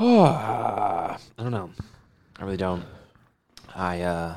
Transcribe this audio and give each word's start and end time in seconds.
I 0.02 1.18
don't 1.36 1.50
know. 1.50 1.70
I 2.38 2.44
really 2.44 2.56
don't. 2.56 2.84
I 3.74 4.00
uh, 4.00 4.36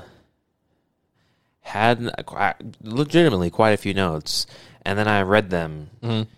had 1.61 2.11
legitimately 2.81 3.49
quite 3.49 3.71
a 3.71 3.77
few 3.77 3.93
notes, 3.93 4.45
and 4.85 4.99
then 4.99 5.07
I 5.07 5.21
read 5.21 5.49
them. 5.49 5.89
Mm-hmm. 6.01 6.29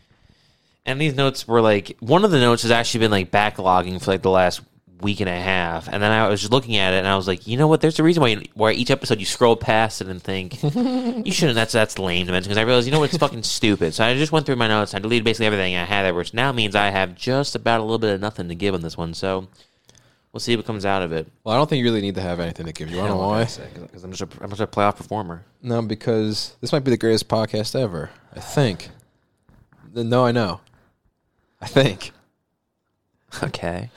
And 0.86 1.02
these 1.02 1.16
notes 1.16 1.48
were 1.48 1.60
like 1.60 1.98
one 2.02 2.24
of 2.24 2.30
the 2.30 2.40
notes 2.40 2.62
has 2.62 2.70
actually 2.70 3.00
been 3.00 3.10
like 3.10 3.32
backlogging 3.32 4.00
for 4.00 4.12
like 4.12 4.22
the 4.22 4.30
last 4.30 4.62
week 5.02 5.20
and 5.20 5.30
a 5.30 5.40
half, 5.40 5.88
and 5.88 6.02
then 6.02 6.12
I 6.12 6.28
was 6.30 6.40
just 6.42 6.52
looking 6.52 6.78
at 6.78 6.94
it 6.94 6.98
and 6.98 7.08
I 7.08 7.16
was 7.16 7.28
like, 7.28 7.48
you 7.48 7.58
know 7.58 7.68
what? 7.68 7.82
There's 7.82 8.00
a 8.00 8.04
reason 8.04 8.22
why 8.22 8.44
why 8.54 8.72
each 8.72 8.92
episode 8.92 9.20
you 9.20 9.26
scroll 9.26 9.56
past 9.56 10.02
it 10.02 10.08
and 10.08 10.22
think 10.22 10.62
you 10.64 11.32
shouldn't. 11.32 11.56
That's 11.56 11.74
that's 11.74 12.00
lame 12.00 12.26
to 12.28 12.32
mention 12.32 12.50
because 12.50 12.58
I 12.58 12.64
realized 12.64 12.88
you 12.88 12.92
know 12.92 13.00
what? 13.00 13.10
It's 13.10 13.18
fucking 13.18 13.44
stupid. 13.44 13.94
So 13.94 14.04
I 14.04 14.16
just 14.16 14.32
went 14.32 14.46
through 14.46 14.56
my 14.56 14.68
notes. 14.68 14.94
I 14.94 15.00
deleted 15.00 15.26
basically 15.26 15.48
everything 15.48 15.76
I 15.76 15.84
had 15.84 16.04
there, 16.04 16.14
which 16.14 16.34
now 16.34 16.52
means 16.52 16.76
I 16.76 16.90
have 16.90 17.16
just 17.16 17.56
about 17.56 17.80
a 17.80 17.84
little 17.84 18.00
bit 18.00 18.14
of 18.14 18.22
nothing 18.22 18.48
to 18.50 18.56
give 18.56 18.74
on 18.74 18.82
this 18.82 18.98
one. 18.98 19.14
So 19.14 19.48
we'll 20.32 20.40
see 20.40 20.56
what 20.56 20.66
comes 20.66 20.86
out 20.86 21.02
of 21.02 21.12
it. 21.12 21.28
Well, 21.44 21.56
I 21.56 21.58
don't 21.58 21.70
think 21.70 21.80
you 21.80 21.86
really 21.86 22.02
need 22.02 22.16
to 22.16 22.22
have 22.22 22.40
anything 22.40 22.66
to 22.66 22.74
give 22.74 22.90
you. 22.90 23.00
I 23.02 23.08
don't 23.08 23.18
know 23.18 23.28
why. 23.28 23.46
Because 23.46 24.04
I'm 24.04 24.12
just 24.12 24.22
a, 24.22 24.44
I'm 24.44 24.50
just 24.50 24.62
a 24.62 24.68
playoff 24.68 24.98
performer. 24.98 25.44
No, 25.62 25.82
because 25.82 26.56
this 26.62 26.72
might 26.72 26.84
be 26.84 26.92
the 26.92 26.98
greatest 26.98 27.28
podcast 27.28 27.80
ever. 27.80 28.12
I 28.36 28.40
think. 28.40 28.90
No, 29.94 30.26
I 30.26 30.32
know. 30.32 30.62
I 31.62 31.68
think. 31.68 32.12
Okay. 33.44 33.90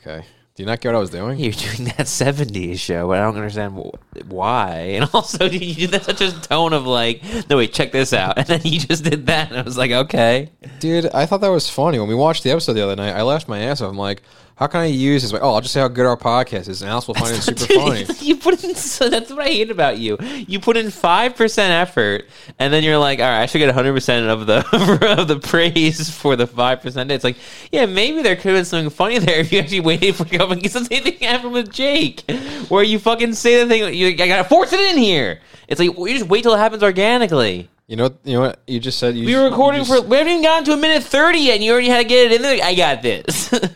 Okay. 0.00 0.24
Do 0.58 0.64
you 0.64 0.66
not 0.66 0.80
get 0.80 0.88
what 0.88 0.96
I 0.96 0.98
was 0.98 1.10
doing? 1.10 1.38
You're 1.38 1.52
doing 1.52 1.84
that 1.84 2.06
70s 2.06 2.80
show, 2.80 3.06
but 3.06 3.18
I 3.20 3.22
don't 3.22 3.36
understand 3.36 3.74
wh- 3.78 4.28
why. 4.28 4.70
And 4.96 5.08
also, 5.14 5.48
you 5.48 5.86
did 5.86 5.90
that 5.92 6.04
such 6.04 6.20
a 6.20 6.32
tone 6.32 6.72
of 6.72 6.84
like, 6.84 7.22
no, 7.48 7.58
wait, 7.58 7.72
check 7.72 7.92
this 7.92 8.12
out. 8.12 8.36
And 8.38 8.46
then 8.48 8.62
you 8.64 8.80
just 8.80 9.04
did 9.04 9.26
that. 9.26 9.50
And 9.50 9.58
I 9.60 9.62
was 9.62 9.78
like, 9.78 9.92
okay. 9.92 10.50
Dude, 10.80 11.06
I 11.14 11.26
thought 11.26 11.42
that 11.42 11.48
was 11.52 11.70
funny. 11.70 12.00
When 12.00 12.08
we 12.08 12.16
watched 12.16 12.42
the 12.42 12.50
episode 12.50 12.72
the 12.72 12.82
other 12.82 12.96
night, 12.96 13.12
I 13.12 13.22
laughed 13.22 13.46
my 13.46 13.60
ass 13.60 13.80
off. 13.80 13.90
I'm 13.90 13.96
like, 13.96 14.24
how 14.58 14.66
can 14.66 14.80
I 14.80 14.86
use 14.86 15.22
this? 15.22 15.32
Like, 15.32 15.42
oh, 15.42 15.54
I'll 15.54 15.60
just 15.60 15.72
say 15.72 15.78
how 15.78 15.86
good 15.86 16.04
our 16.04 16.16
podcast 16.16 16.68
is, 16.68 16.82
and 16.82 16.90
else 16.90 17.06
will 17.06 17.14
find 17.14 17.32
it 17.36 17.42
super 17.42 17.64
Dude, 17.68 17.76
funny. 17.80 18.06
You 18.18 18.34
put 18.34 18.64
in, 18.64 18.74
so 18.74 19.08
that's 19.08 19.30
what 19.30 19.38
I 19.38 19.44
hate 19.50 19.70
about 19.70 19.98
you. 19.98 20.18
You 20.20 20.58
put 20.58 20.76
in 20.76 20.86
5% 20.86 21.58
effort, 21.58 22.26
and 22.58 22.72
then 22.72 22.82
you're 22.82 22.98
like, 22.98 23.20
all 23.20 23.26
right, 23.26 23.42
I 23.42 23.46
should 23.46 23.60
get 23.60 23.72
100% 23.72 24.28
of 24.28 24.46
the, 24.48 25.16
of 25.20 25.28
the 25.28 25.38
praise 25.38 26.10
for 26.10 26.34
the 26.34 26.48
5%. 26.48 27.10
It's 27.12 27.22
like, 27.22 27.36
yeah, 27.70 27.86
maybe 27.86 28.20
there 28.22 28.34
could 28.34 28.46
have 28.46 28.56
been 28.56 28.64
something 28.64 28.90
funny 28.90 29.20
there 29.20 29.38
if 29.38 29.52
you 29.52 29.60
actually 29.60 29.78
waited 29.78 30.16
for 30.16 30.24
it. 30.52 30.64
It's 30.64 30.74
the 30.74 30.84
same 30.84 31.02
thing 31.02 31.18
happened 31.20 31.52
with 31.52 31.70
Jake, 31.72 32.22
where 32.68 32.82
you 32.82 32.98
fucking 32.98 33.34
say 33.34 33.62
the 33.62 33.68
thing, 33.68 33.94
you, 33.94 34.08
I 34.08 34.12
gotta 34.12 34.44
force 34.44 34.72
it 34.72 34.80
in 34.80 34.96
here. 34.98 35.40
It's 35.68 35.78
like, 35.80 35.96
well, 35.96 36.08
you 36.08 36.18
just 36.18 36.30
wait 36.30 36.42
till 36.42 36.54
it 36.54 36.58
happens 36.58 36.82
organically. 36.82 37.68
You 37.86 37.96
know, 37.96 38.10
you 38.24 38.34
know 38.34 38.40
what 38.40 38.62
you 38.66 38.80
just 38.80 38.98
said. 38.98 39.16
You, 39.16 39.26
We 39.26 39.34
were 39.34 39.44
recording 39.50 39.82
just- 39.84 40.02
for, 40.02 40.06
we 40.06 40.16
haven't 40.16 40.30
even 40.32 40.42
gotten 40.44 40.64
to 40.66 40.72
a 40.72 40.76
minute 40.76 41.02
30 41.02 41.38
yet, 41.38 41.54
and 41.56 41.64
you 41.64 41.72
already 41.72 41.88
had 41.88 41.98
to 41.98 42.04
get 42.04 42.30
it 42.30 42.36
in 42.36 42.42
there. 42.42 42.58
I 42.62 42.74
got 42.74 43.02
this. 43.02 43.52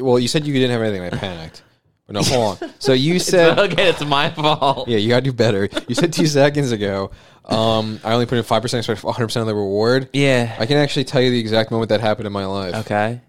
Well, 0.00 0.18
you 0.18 0.26
said 0.26 0.44
you 0.44 0.52
didn't 0.52 0.72
have 0.72 0.82
anything. 0.82 1.04
and 1.04 1.14
I 1.14 1.18
panicked. 1.18 1.62
But 2.06 2.14
no, 2.14 2.22
hold 2.22 2.60
on. 2.62 2.70
So 2.80 2.92
you 2.94 3.18
said, 3.20 3.58
okay, 3.58 3.90
it's 3.90 4.04
my 4.04 4.28
fault. 4.30 4.88
yeah, 4.88 4.96
you 4.96 5.08
gotta 5.08 5.22
do 5.22 5.32
better. 5.32 5.68
You 5.86 5.94
said 5.94 6.12
two 6.12 6.26
seconds 6.40 6.72
ago. 6.72 7.10
Um, 7.44 8.00
I 8.02 8.12
only 8.12 8.26
put 8.26 8.38
in 8.38 8.44
five 8.44 8.60
percent, 8.62 8.80
expect 8.80 9.04
100 9.04 9.26
percent 9.28 9.42
of 9.42 9.46
the 9.46 9.54
reward. 9.54 10.08
Yeah. 10.12 10.56
I 10.58 10.66
can 10.66 10.78
actually 10.78 11.04
tell 11.04 11.20
you 11.20 11.30
the 11.30 11.38
exact 11.38 11.70
moment 11.70 11.90
that 11.90 12.00
happened 12.00 12.26
in 12.26 12.32
my 12.32 12.44
life. 12.46 12.74
Okay. 12.86 13.20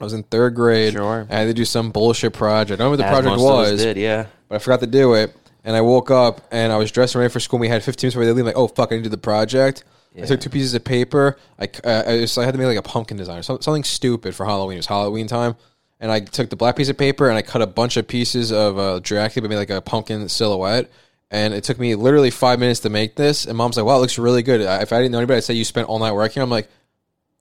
I 0.00 0.04
was 0.04 0.12
in 0.14 0.22
third 0.24 0.54
grade. 0.54 0.94
Sure. 0.94 1.26
I 1.30 1.34
had 1.40 1.44
to 1.46 1.54
do 1.54 1.64
some 1.64 1.90
bullshit 1.90 2.32
project. 2.32 2.80
I 2.80 2.84
don't 2.84 2.86
know 2.86 2.90
what 2.90 2.96
the 2.96 3.04
As 3.06 3.10
project 3.12 3.36
most 3.36 3.42
of 3.48 3.58
us 3.58 3.70
was, 3.72 3.82
did, 3.82 3.96
yeah. 3.96 4.26
but 4.48 4.56
I 4.56 4.58
forgot 4.58 4.80
to 4.80 4.86
do 4.86 5.14
it. 5.14 5.34
And 5.64 5.76
I 5.76 5.80
woke 5.80 6.10
up 6.10 6.40
and 6.50 6.72
I 6.72 6.76
was 6.76 6.90
dressed 6.90 7.14
and 7.14 7.20
ready 7.20 7.32
for 7.32 7.38
school. 7.38 7.58
And 7.58 7.60
we 7.62 7.68
had 7.68 7.84
15 7.84 8.08
minutes 8.08 8.14
before 8.16 8.24
they 8.24 8.32
leave. 8.32 8.44
Like, 8.46 8.56
oh 8.56 8.66
fuck, 8.66 8.90
I 8.90 8.96
need 8.96 9.02
to 9.04 9.10
do 9.10 9.10
the 9.10 9.18
project. 9.18 9.84
I 10.16 10.26
took 10.26 10.40
two 10.40 10.50
pieces 10.50 10.74
of 10.74 10.84
paper. 10.84 11.38
I 11.58 11.68
uh, 11.84 12.02
I, 12.06 12.18
just, 12.18 12.36
I 12.36 12.44
had 12.44 12.52
to 12.52 12.58
make 12.58 12.66
like 12.66 12.76
a 12.76 12.82
pumpkin 12.82 13.16
design 13.16 13.38
or 13.38 13.42
something, 13.42 13.62
something 13.62 13.84
stupid 13.84 14.34
for 14.34 14.44
Halloween. 14.44 14.76
It 14.76 14.80
was 14.80 14.86
Halloween 14.86 15.26
time. 15.26 15.54
And 16.00 16.10
I 16.10 16.20
took 16.20 16.50
the 16.50 16.56
black 16.56 16.76
piece 16.76 16.88
of 16.88 16.98
paper 16.98 17.28
and 17.28 17.38
I 17.38 17.42
cut 17.42 17.62
a 17.62 17.66
bunch 17.66 17.96
of 17.96 18.08
pieces 18.08 18.50
of 18.52 18.78
uh, 18.78 18.98
Dracula, 18.98 19.42
but 19.48 19.50
made 19.54 19.58
like 19.58 19.70
a 19.70 19.80
pumpkin 19.80 20.28
silhouette. 20.28 20.90
And 21.30 21.54
it 21.54 21.64
took 21.64 21.78
me 21.78 21.94
literally 21.94 22.30
five 22.30 22.58
minutes 22.58 22.80
to 22.80 22.90
make 22.90 23.14
this. 23.14 23.46
And 23.46 23.56
mom's 23.56 23.76
like, 23.78 23.86
wow, 23.86 23.96
it 23.96 24.00
looks 24.00 24.18
really 24.18 24.42
good. 24.42 24.60
I- 24.62 24.82
If 24.82 24.92
I 24.92 24.98
didn't 24.98 25.12
know 25.12 25.18
anybody, 25.18 25.36
I'd 25.38 25.44
say 25.44 25.54
you 25.54 25.64
spent 25.64 25.88
all 25.88 25.98
night 26.00 26.12
working. 26.12 26.42
I'm 26.42 26.50
like, 26.50 26.68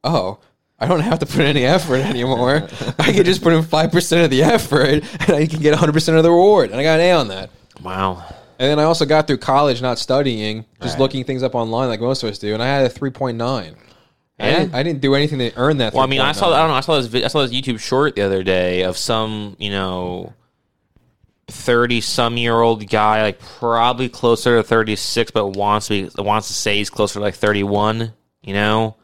oh, 0.03 0.39
I 0.81 0.88
don't 0.88 1.00
have 1.02 1.19
to 1.19 1.25
put 1.25 1.42
any 1.42 1.64
effort 1.64 1.97
anymore. 2.02 2.68
I 3.00 3.12
can 3.14 3.24
just 3.24 3.42
put 3.44 3.53
in 3.53 3.62
5% 3.64 4.24
of 4.24 4.30
the 4.31 4.44
effort 4.44 5.03
and 5.22 5.30
I 5.30 5.46
can 5.46 5.59
get 5.62 5.74
100% 5.78 6.18
of 6.18 6.24
the 6.24 6.31
reward. 6.31 6.72
And 6.72 6.80
I 6.80 6.84
got 6.84 7.00
an 7.00 7.06
A 7.06 7.12
on 7.14 7.28
that. 7.30 7.52
Wow. 7.81 8.24
And 8.59 8.69
then 8.69 8.80
I 8.80 8.84
also 8.84 9.06
got 9.06 9.28
through 9.28 9.38
college 9.38 9.81
not 9.81 10.00
studying, 10.00 10.66
just 10.81 10.94
Right. 10.96 11.00
looking 11.02 11.24
things 11.24 11.44
up 11.44 11.56
online 11.56 11.88
like 11.90 12.02
most 12.02 12.24
of 12.24 12.30
us 12.30 12.38
do. 12.40 12.53
And 12.53 12.62
I 12.62 12.68
had 12.68 12.86
a 12.86 12.90
3.9. 12.90 13.75
I, 14.40 14.50
didn't, 14.52 14.74
I 14.74 14.81
didn't 14.84 15.02
do 15.02 15.14
anything 15.14 15.38
to 15.40 15.52
earn 15.56 15.78
that. 15.78 15.94
Well, 15.94 16.03
I 16.03 16.08
mean, 16.08 16.19
I 16.19 16.31
saw. 16.31 16.52
I 16.52 16.59
don't 16.62 16.69
know. 16.69 16.74
I 16.74 16.80
saw 16.81 17.00
this 17.00 17.24
I 17.24 17.28
saw 17.28 17.46
this 17.46 17.52
YouTube 17.52 17.80
short 17.80 18.16
the 18.16 18.24
other 18.24 18.42
day 18.42 18.81
of 18.81 18.98
some 18.98 19.56
you 19.59 19.69
know 19.69 20.34
thirty 21.48 22.02
some 22.02 22.38
year 22.38 22.59
old 22.59 22.88
guy, 22.90 23.22
like 23.22 23.40
probably 23.40 24.09
closer 24.09 24.58
to 24.58 24.63
thirty 24.63 24.96
six, 24.96 25.30
but 25.31 25.50
wants 25.50 25.88
to 25.90 26.09
be 26.09 26.22
wants 26.24 26.48
to 26.48 26.53
say 26.53 26.78
he's 26.78 26.90
closer 26.90 27.16
to 27.16 27.19
like 27.19 27.36
thirty 27.36 27.62
one. 27.63 28.13
You 28.42 28.53
know, 28.56 28.96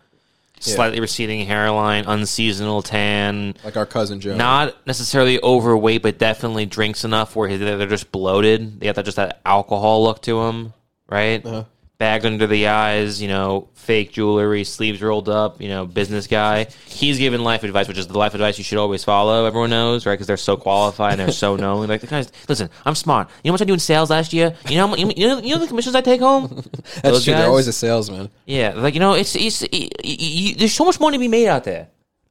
slightly 0.60 1.00
receding 1.00 1.46
hairline, 1.46 2.06
unseasonal 2.06 2.82
tan. 2.82 3.56
Like 3.64 3.78
our 3.78 3.86
cousin 3.86 4.20
Joe. 4.20 4.36
Not 4.36 4.76
necessarily 4.88 5.42
overweight, 5.42 6.02
but 6.02 6.18
definitely 6.18 6.66
drinks 6.66 7.04
enough 7.04 7.36
where 7.36 7.48
he- 7.50 7.58
they're 7.58 7.86
just 7.88 8.12
bloated. 8.12 8.80
They 8.80 8.86
got 8.88 8.96
that 8.96 9.06
just 9.06 9.18
that 9.18 9.42
alcohol 9.46 10.04
look 10.04 10.22
to 10.24 10.44
them, 10.46 10.74
right? 11.10 11.46
Uh-huh. 11.46 11.64
Bag 11.98 12.26
under 12.28 12.46
the 12.46 12.68
eyes, 12.68 13.20
you 13.20 13.28
know, 13.28 13.70
fake 13.74 14.12
jewelry, 14.12 14.64
sleeves 14.64 15.02
rolled 15.02 15.28
up, 15.30 15.60
you 15.60 15.68
know, 15.68 15.88
business 15.88 16.28
guy. 16.28 16.68
He's 16.86 17.18
giving 17.18 17.42
life 17.42 17.64
advice, 17.64 17.88
which 17.88 17.98
is 17.98 18.06
the 18.06 18.18
life 18.20 18.36
advice 18.36 18.60
you 18.60 18.64
should 18.64 18.78
always 18.78 19.04
follow. 19.04 19.46
Everyone 19.46 19.72
knows, 19.72 20.06
right? 20.06 20.14
Because 20.14 20.28
they're 20.28 20.38
so 20.38 20.58
qualified 20.58 21.14
and 21.14 21.22
they're 21.22 21.32
so 21.32 21.56
known. 21.64 21.88
Like 21.88 22.02
the 22.02 22.08
guys, 22.08 22.32
listen, 22.48 22.70
I'm 22.86 22.94
smart. 22.94 23.30
You 23.44 23.50
know 23.50 23.54
how 23.54 23.54
much 23.56 23.62
I 23.64 23.66
do 23.66 23.74
in 23.74 23.80
sales 23.80 24.12
last 24.12 24.32
year? 24.32 24.56
You 24.70 24.78
know, 24.78 24.96
you 24.96 25.06
know, 25.28 25.40
you 25.40 25.56
know 25.56 25.60
the 25.60 25.68
commissions 25.68 25.96
I 25.96 26.02
take 26.02 26.22
home. 26.22 26.48
That's 26.74 27.02
Those 27.02 27.24
true. 27.24 27.34
They're 27.34 27.48
always 27.48 27.68
a 27.68 27.74
salesman. 27.74 28.30
Yeah, 28.46 28.74
like 28.76 28.94
you 28.94 29.00
know, 29.00 29.14
it's, 29.16 29.36
it's 29.36 29.62
y- 29.64 29.90
y- 30.04 30.54
there's 30.56 30.74
so 30.74 30.86
much 30.86 31.00
money 31.00 31.18
to 31.18 31.20
be 31.20 31.28
made 31.28 31.48
out 31.48 31.64
there. 31.64 31.88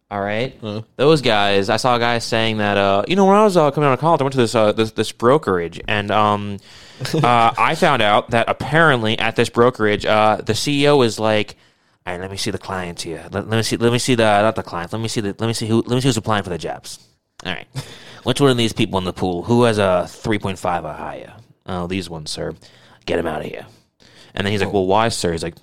All 0.09 0.21
right, 0.21 0.55
those 0.95 1.21
guys. 1.23 1.69
I 1.69 1.79
saw 1.79 1.97
a 1.97 1.99
guy 1.99 2.19
saying 2.21 2.59
that. 2.59 2.77
Uh, 2.79 3.03
you 3.09 3.17
know, 3.17 3.25
when 3.25 3.35
I 3.35 3.43
was 3.43 3.57
uh, 3.57 3.73
coming 3.73 3.89
out 3.89 3.95
of 3.95 3.99
college, 3.99 4.21
I 4.21 4.25
went 4.25 4.35
to 4.35 4.39
this 4.39 4.55
uh, 4.55 4.71
this, 4.71 4.93
this 4.93 5.11
brokerage, 5.11 5.81
and 5.89 6.13
um, 6.13 6.59
uh, 7.15 7.55
I 7.57 7.75
found 7.75 8.03
out 8.03 8.31
that 8.31 8.49
apparently 8.49 9.19
at 9.19 9.37
this 9.37 9.49
brokerage, 9.49 10.07
uh, 10.07 10.37
the 10.37 10.55
CEO 10.55 11.05
is 11.05 11.19
like. 11.19 11.57
All 12.07 12.13
right, 12.13 12.21
let 12.21 12.31
me 12.31 12.37
see 12.37 12.53
the 12.53 12.59
clients 12.59 13.03
here. 13.03 13.27
Let, 13.33 13.49
let 13.49 13.57
me 13.57 13.63
see. 13.65 13.77
Let 13.77 13.93
me 13.93 13.99
see 13.99 14.15
the 14.15 14.23
not 14.23 14.55
the 14.55 14.63
clients. 14.63 14.93
Let 14.93 15.03
me 15.03 15.09
see 15.09 15.21
the. 15.21 15.35
Let 15.41 15.49
me 15.49 15.53
see 15.53 15.67
who. 15.67 15.79
Let 15.79 15.97
me 15.97 16.01
see 16.01 16.07
who's 16.07 16.17
applying 16.17 16.45
for 16.45 16.51
the 16.51 16.59
jobs. 16.59 17.01
All 17.45 17.53
right, 17.53 17.67
which 18.23 18.41
one 18.41 18.49
of 18.49 18.57
these 18.57 18.73
people 18.73 18.97
in 18.99 19.05
the 19.05 19.13
pool? 19.13 19.43
Who 19.43 19.65
has 19.65 19.79
a 19.79 20.07
three 20.09 20.39
point 20.39 20.57
five 20.57 20.85
or 20.85 20.93
higher? 20.93 21.35
Oh, 21.67 21.89
these 21.89 22.09
ones, 22.09 22.31
sir. 22.31 22.55
Get 23.07 23.17
them 23.17 23.27
out 23.27 23.41
of 23.41 23.47
here. 23.47 23.67
And 24.37 24.47
then 24.47 24.53
he's 24.53 24.61
like, 24.63 24.73
"Well, 24.73 24.87
why, 24.87 25.09
sir?" 25.09 25.33
He's 25.33 25.43
like, 25.43 25.57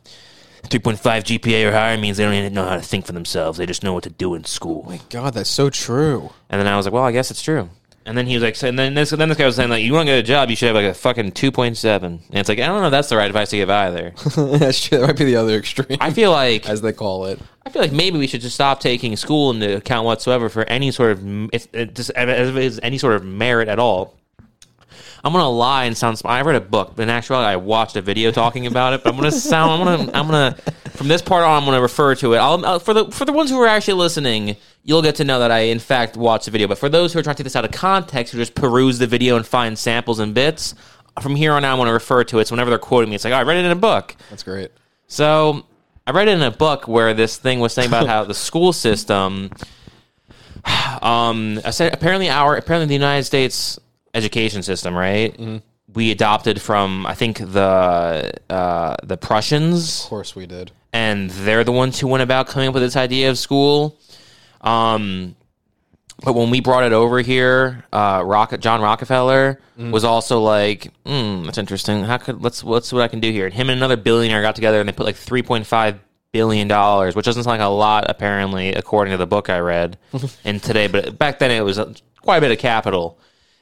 "3.5 0.64 1.24
GPA 1.24 1.68
or 1.68 1.72
higher 1.72 1.98
means 1.98 2.18
they 2.18 2.26
don't 2.26 2.34
even 2.34 2.54
know 2.54 2.66
how 2.66 2.76
to 2.76 2.82
think 2.82 3.06
for 3.06 3.14
themselves. 3.14 3.58
They 3.58 3.66
just 3.66 3.84
know 3.84 3.94
what 3.94 4.04
to 4.04 4.10
do 4.10 4.34
in 4.36 4.44
school." 4.44 4.84
My 4.84 5.00
God, 5.10 5.36
that's 5.36 5.50
so 5.50 5.70
true. 5.70 6.32
And 6.50 6.60
then 6.60 6.68
I 6.68 6.76
was 6.76 6.86
like, 6.86 6.94
"Well, 6.94 7.04
I 7.04 7.14
guess 7.14 7.32
it's 7.32 7.42
true." 7.42 7.70
And 8.06 8.18
then 8.18 8.28
he 8.28 8.34
was 8.36 8.44
like, 8.44 8.56
so, 8.56 8.68
and 8.68 8.78
then 8.78 8.96
this, 8.96 9.12
then 9.12 9.30
this 9.30 9.38
guy 9.38 9.46
was 9.46 9.56
saying 9.56 9.70
like, 9.70 9.84
"You 9.84 9.94
want 9.94 10.08
to 10.08 10.12
get 10.12 10.20
a 10.20 10.24
job? 10.24 10.50
You 10.50 10.56
should 10.58 10.68
have 10.68 10.76
like 10.76 10.86
a 10.86 10.94
fucking 10.94 11.32
2.7." 11.32 12.04
And 12.04 12.22
it's 12.32 12.50
like, 12.50 12.60
I 12.60 12.68
don't 12.68 12.82
know, 12.82 12.88
if 12.88 12.92
that's 12.92 13.10
the 13.10 13.16
right 13.16 13.28
advice 13.28 13.50
to 13.52 13.58
give 13.58 13.70
either. 13.70 14.14
that's 14.36 14.84
true. 14.84 15.00
That 15.00 15.08
might 15.08 15.18
be 15.18 15.26
the 15.26 15.38
other 15.38 15.58
extreme, 15.58 15.98
I 16.02 16.12
feel 16.12 16.32
like 16.32 16.68
as 16.68 16.82
they 16.82 16.92
call 16.92 17.26
it. 17.28 17.40
I 17.66 17.70
feel 17.70 17.82
like 17.82 17.94
maybe 17.94 18.20
we 18.20 18.28
should 18.28 18.42
just 18.42 18.56
stop 18.56 18.82
taking 18.82 19.16
school 19.16 19.52
into 19.52 19.78
account 19.78 20.06
whatsoever 20.06 20.50
for 20.50 20.64
any 20.64 20.92
sort 20.92 21.12
of 21.12 21.50
if 21.54 21.74
it 21.74 21.96
just 21.96 22.10
as 22.12 22.50
if 22.50 22.56
it's 22.58 22.80
any 22.84 22.98
sort 22.98 23.16
of 23.16 23.24
merit 23.24 23.70
at 23.70 23.80
all. 23.80 24.16
I'm 25.26 25.32
gonna 25.32 25.50
lie 25.50 25.86
and 25.86 25.98
sound. 25.98 26.18
smart. 26.18 26.38
I 26.38 26.42
read 26.42 26.58
a 26.58 26.62
book, 26.62 26.94
but 26.98 27.04
in 27.04 27.10
actuality, 27.10 27.48
I 27.48 27.56
watched 27.56 27.96
a 27.96 28.02
video 28.02 28.32
talking 28.32 28.68
about 28.68 28.94
it. 28.94 29.04
But 29.04 29.12
I'm 29.14 29.16
gonna 29.16 29.32
sound. 29.32 29.72
I'm 29.72 29.98
gonna. 29.98 30.12
I'm 30.14 30.28
gonna. 30.28 30.58
From 30.92 31.08
this 31.08 31.22
part 31.22 31.46
on, 31.46 31.52
I'm 31.52 31.66
gonna 31.66 31.82
refer 31.82 32.14
to 32.16 32.34
it. 32.34 32.38
I'll, 32.38 32.66
uh, 32.66 32.80
for 32.80 32.94
the 32.94 33.06
for 33.10 33.24
the 33.24 33.32
ones 33.32 33.50
who 33.50 33.58
are 33.62 33.68
actually 33.68 33.94
listening, 33.94 34.58
you'll 34.84 35.02
get 35.02 35.16
to 35.16 35.24
know 35.24 35.40
that 35.40 35.52
I 35.52 35.60
in 35.60 35.80
fact 35.80 36.18
watched 36.18 36.46
the 36.46 36.52
video. 36.52 36.68
But 36.68 36.78
for 36.78 36.90
those 36.90 37.14
who 37.14 37.20
are 37.20 37.24
trying 37.24 37.36
to 37.36 37.44
take 37.44 37.46
this 37.46 37.56
out 37.56 37.66
of 37.66 37.72
context, 37.72 38.34
who 38.34 38.40
just 38.40 38.56
peruse 38.56 39.00
the 39.00 39.08
video 39.08 39.36
and 39.38 39.46
find 39.46 39.78
samples 39.78 40.20
and 40.20 40.34
bits, 40.34 40.76
from 41.22 41.36
here 41.36 41.54
on 41.54 41.64
out, 41.64 41.74
I 41.74 41.78
want 41.78 41.88
to 41.90 41.94
refer 41.94 42.24
to 42.26 42.40
it. 42.40 42.48
So 42.48 42.54
whenever 42.54 42.70
they're 42.70 42.80
quoting 42.80 43.10
me, 43.10 43.16
it's 43.16 43.24
like, 43.24 43.34
oh, 43.34 43.38
I 43.38 43.44
read 43.44 43.58
it 43.58 43.66
in 43.66 43.72
a 43.72 43.76
book. 43.76 44.16
That's 44.30 44.44
great. 44.44 44.72
So 45.08 45.66
I 46.08 46.12
read 46.12 46.28
it 46.28 46.32
in 46.32 46.42
a 46.42 46.52
book 46.52 46.88
where 46.88 47.14
this 47.14 47.38
thing 47.38 47.60
was 47.60 47.74
saying 47.74 47.88
about 47.88 48.08
how 48.14 48.24
the 48.24 48.34
school 48.34 48.74
system, 48.74 49.52
um, 51.02 51.60
I 51.64 51.72
said 51.72 51.94
apparently 51.94 52.30
our 52.30 52.56
apparently 52.56 52.88
the 52.88 52.94
United 52.94 53.24
States 53.26 53.78
education 54.14 54.64
system, 54.64 54.96
right? 54.96 55.62
We 55.94 56.12
adopted 56.12 56.62
from 56.62 57.06
I 57.06 57.14
think 57.14 57.38
the 57.40 58.34
uh, 58.50 58.96
the 59.04 59.18
Prussians, 59.18 60.04
Of 60.04 60.10
course 60.10 60.36
we 60.36 60.46
did. 60.46 60.72
and 60.92 61.30
they're 61.30 61.64
the 61.64 61.72
ones 61.72 62.00
who 62.00 62.08
went 62.08 62.24
about 62.24 62.48
coming 62.48 62.68
up 62.70 62.74
with 62.74 62.84
this 62.84 62.96
idea 62.96 63.30
of 63.30 63.38
school. 63.38 64.00
Um, 64.64 65.36
but 66.24 66.34
when 66.34 66.50
we 66.50 66.62
brought 66.62 66.84
it 66.84 66.94
over 66.94 67.20
here, 67.20 67.84
uh, 67.92 68.22
Rock, 68.26 68.58
John 68.60 68.82
Rockefeller 68.82 69.60
was 69.78 70.04
also 70.04 70.40
like, 70.40 70.92
hmm, 71.06 71.44
"That's 71.44 71.58
interesting. 71.58 72.04
How 72.04 72.18
could 72.18 72.42
let's 72.42 72.64
let's 72.64 72.90
see 72.90 72.96
what 72.96 73.04
I 73.04 73.08
can 73.08 73.20
do 73.20 73.32
here." 73.32 73.46
And 73.46 73.54
him 73.54 73.70
and 73.70 73.78
another 73.78 73.98
billionaire 73.98 74.42
got 74.42 74.56
together 74.56 74.80
and 74.80 74.88
they 74.88 74.94
put 74.94 75.06
like 75.06 75.16
three 75.16 75.42
point 75.44 75.66
five 75.66 76.00
billion 76.32 76.68
dollars, 76.68 77.16
which 77.16 77.26
doesn't 77.26 77.44
sound 77.44 77.60
like 77.60 77.66
a 77.66 77.70
lot, 77.70 78.06
apparently, 78.10 78.74
according 78.74 79.12
to 79.12 79.18
the 79.18 79.28
book 79.28 79.50
I 79.50 79.60
read 79.60 79.98
in 80.46 80.60
today. 80.60 80.88
But 80.88 81.18
back 81.18 81.40
then, 81.40 81.52
it 81.52 81.64
was 81.64 81.80
quite 82.22 82.38
a 82.38 82.42
bit 82.42 82.52
of 82.52 82.58
capital. 82.58 83.20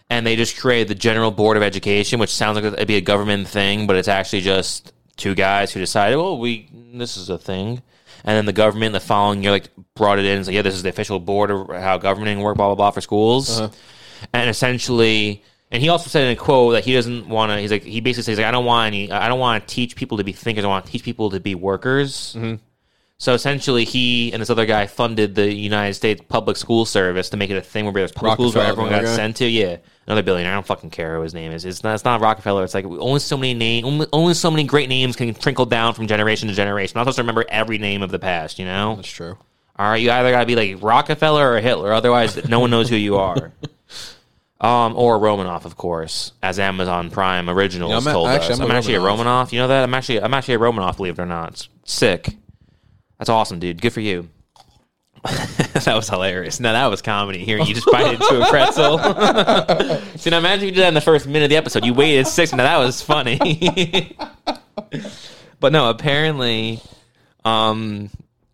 And 0.09 0.27
they 0.27 0.35
just 0.35 0.59
created 0.59 0.89
the 0.89 0.95
General 0.95 1.31
Board 1.31 1.55
of 1.55 1.63
Education, 1.63 2.19
which 2.19 2.33
sounds 2.35 2.55
like 2.55 2.65
it'd 2.65 2.87
be 2.87 2.97
a 2.97 3.01
government 3.01 3.47
thing, 3.47 3.87
but 3.87 3.95
it's 3.95 4.09
actually 4.09 4.41
just 4.41 4.91
two 5.15 5.35
guys 5.35 5.71
who 5.71 5.79
decided, 5.79 6.17
well, 6.17 6.37
we 6.37 6.69
this 6.93 7.15
is 7.15 7.29
a 7.29 7.37
thing. 7.37 7.81
And 8.23 8.37
then 8.37 8.45
the 8.45 8.53
government 8.53 8.93
the 8.93 8.99
following 8.99 9.43
year 9.43 9.51
like 9.51 9.69
brought 9.95 10.19
it 10.19 10.25
in 10.25 10.37
and 10.37 10.45
said, 10.45 10.53
yeah, 10.53 10.61
this 10.61 10.75
is 10.75 10.83
the 10.83 10.89
official 10.89 11.19
board 11.19 11.51
of 11.51 11.69
how 11.69 11.97
governing 11.97 12.39
work, 12.41 12.57
blah 12.57 12.67
blah 12.67 12.75
blah 12.75 12.91
for 12.91 13.01
schools. 13.01 13.59
Uh-huh. 13.59 13.73
And 14.33 14.49
essentially, 14.49 15.43
and 15.71 15.81
he 15.81 15.89
also 15.89 16.09
said 16.09 16.25
in 16.25 16.33
a 16.33 16.35
quote 16.35 16.73
that 16.73 16.85
he 16.85 16.93
doesn't 16.93 17.27
want 17.27 17.51
to. 17.51 17.59
He's 17.59 17.71
like 17.71 17.83
he 17.83 18.01
basically 18.01 18.23
says 18.23 18.37
like, 18.37 18.47
I 18.47 18.51
don't 18.51 18.65
want 18.65 18.87
any. 18.87 19.11
I 19.11 19.27
don't 19.27 19.39
want 19.39 19.67
to 19.67 19.73
teach 19.73 19.95
people 19.95 20.17
to 20.17 20.23
be 20.23 20.33
thinkers. 20.33 20.63
I 20.63 20.67
want 20.67 20.85
to 20.85 20.91
teach 20.91 21.03
people 21.03 21.31
to 21.31 21.39
be 21.39 21.55
workers. 21.55 22.35
Mm-hmm. 22.37 22.55
So 23.21 23.35
essentially, 23.35 23.85
he 23.85 24.33
and 24.33 24.41
this 24.41 24.49
other 24.49 24.65
guy 24.65 24.87
funded 24.87 25.35
the 25.35 25.53
United 25.53 25.93
States 25.93 26.23
public 26.27 26.57
school 26.57 26.85
service 26.85 27.29
to 27.29 27.37
make 27.37 27.51
it 27.51 27.55
a 27.55 27.61
thing 27.61 27.85
where 27.85 27.93
there's 27.93 28.11
public 28.11 28.33
schools 28.33 28.55
where 28.55 28.65
everyone 28.65 28.89
got 28.89 29.03
okay. 29.03 29.15
sent 29.15 29.35
to. 29.35 29.47
Yeah, 29.47 29.77
another 30.07 30.23
billionaire. 30.23 30.53
I 30.53 30.55
don't 30.55 30.65
fucking 30.65 30.89
care 30.89 31.17
who 31.17 31.21
his 31.21 31.35
name 31.35 31.51
is. 31.51 31.63
It's 31.63 31.83
not. 31.83 31.93
It's 31.93 32.03
not 32.03 32.19
Rockefeller. 32.19 32.63
It's 32.63 32.73
like 32.73 32.85
only 32.85 33.19
so 33.19 33.37
many 33.37 33.53
name. 33.53 33.85
Only, 33.85 34.07
only 34.11 34.33
so 34.33 34.49
many 34.49 34.63
great 34.63 34.89
names 34.89 35.15
can 35.15 35.35
trickle 35.35 35.67
down 35.67 35.93
from 35.93 36.07
generation 36.07 36.47
to 36.47 36.55
generation. 36.55 36.97
I'm 36.97 37.01
not 37.01 37.03
supposed 37.03 37.17
to 37.17 37.21
remember 37.21 37.45
every 37.47 37.77
name 37.77 38.01
of 38.01 38.09
the 38.09 38.17
past. 38.17 38.57
You 38.57 38.65
know. 38.65 38.95
That's 38.95 39.07
true. 39.07 39.37
All 39.75 39.91
right, 39.91 39.97
you 39.97 40.09
either 40.09 40.31
gotta 40.31 40.47
be 40.47 40.55
like 40.55 40.81
Rockefeller 40.81 41.53
or 41.53 41.59
Hitler, 41.59 41.93
otherwise 41.93 42.49
no 42.49 42.59
one 42.59 42.71
knows 42.71 42.89
who 42.89 42.95
you 42.95 43.17
are. 43.17 43.51
Um, 44.61 44.95
or 44.95 45.17
Romanoff, 45.17 45.65
of 45.65 45.75
course, 45.75 46.33
as 46.43 46.59
Amazon 46.59 47.09
Prime 47.09 47.49
Originals 47.49 48.05
a- 48.05 48.11
told 48.11 48.29
actually, 48.29 48.53
us. 48.53 48.59
I'm 48.59 48.65
I'm, 48.65 48.71
a 48.71 48.75
actually 48.75 48.93
a 48.93 48.99
Romanoff. 48.99 49.17
Romanoff. 49.17 49.53
You 49.53 49.59
know 49.59 49.67
that? 49.69 49.83
I'm 49.83 49.93
actually 49.95 50.21
I'm 50.21 50.35
actually 50.35 50.53
a 50.53 50.59
Romanoff, 50.59 50.97
believe 50.97 51.17
it 51.17 51.21
or 51.23 51.25
not. 51.25 51.53
It's 51.53 51.69
sick. 51.83 52.37
That's 53.21 53.29
awesome, 53.29 53.59
dude. 53.59 53.79
Good 53.79 53.93
for 53.93 53.99
you. 53.99 54.27
that 55.23 55.93
was 55.93 56.09
hilarious. 56.09 56.59
Now 56.59 56.73
that 56.73 56.87
was 56.87 57.03
comedy. 57.03 57.45
Hearing 57.45 57.67
you 57.67 57.75
just 57.75 57.85
bite 57.85 58.15
into 58.15 58.41
a 58.41 58.49
pretzel. 58.49 58.97
See, 60.17 60.31
now 60.31 60.39
imagine 60.39 60.65
you 60.65 60.71
did 60.71 60.81
that 60.81 60.87
in 60.87 60.95
the 60.95 61.01
first 61.01 61.27
minute 61.27 61.43
of 61.43 61.49
the 61.51 61.55
episode. 61.55 61.85
You 61.85 61.93
waited 61.93 62.25
six, 62.25 62.49
and 62.49 62.59
that 62.59 62.77
was 62.79 63.03
funny. 63.03 63.37
but 65.59 65.71
no, 65.71 65.91
apparently, 65.91 66.81
um, 67.45 68.09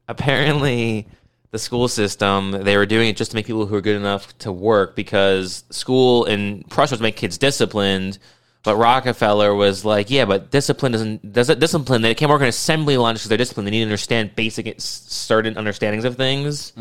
apparently 0.10 1.08
the 1.52 1.60
school 1.60 1.88
system 1.88 2.52
they 2.52 2.76
were 2.76 2.86
doing 2.86 3.08
it 3.08 3.16
just 3.16 3.32
to 3.32 3.36
make 3.36 3.46
people 3.46 3.68
who 3.68 3.76
are 3.76 3.82
good 3.82 3.96
enough 3.96 4.38
to 4.40 4.52
work 4.52 4.98
because 4.98 5.64
school 5.70 6.26
in 6.26 6.64
Prussia 6.64 6.92
was 6.92 7.00
to 7.00 7.04
make 7.04 7.16
kids 7.16 7.38
disciplined. 7.38 8.20
But 8.64 8.76
Rockefeller 8.76 9.54
was 9.56 9.86
like, 9.86 10.10
yeah, 10.10 10.26
but 10.26 10.52
discipline 10.52 10.92
doesn't 10.92 11.32
does 11.32 11.50
it 11.50 11.60
discipline. 11.60 12.02
They 12.02 12.16
can't 12.16 12.30
work 12.30 12.42
on 12.42 12.48
assembly 12.48 12.98
lines 12.98 13.20
because 13.20 13.30
they're 13.30 13.38
disciplined. 13.38 13.68
They 13.68 13.72
need 13.72 13.80
to 13.80 13.86
understand 13.86 14.36
basic 14.36 14.76
certain 14.80 15.58
understandings 15.58 16.04
of 16.04 16.18
things, 16.18 16.74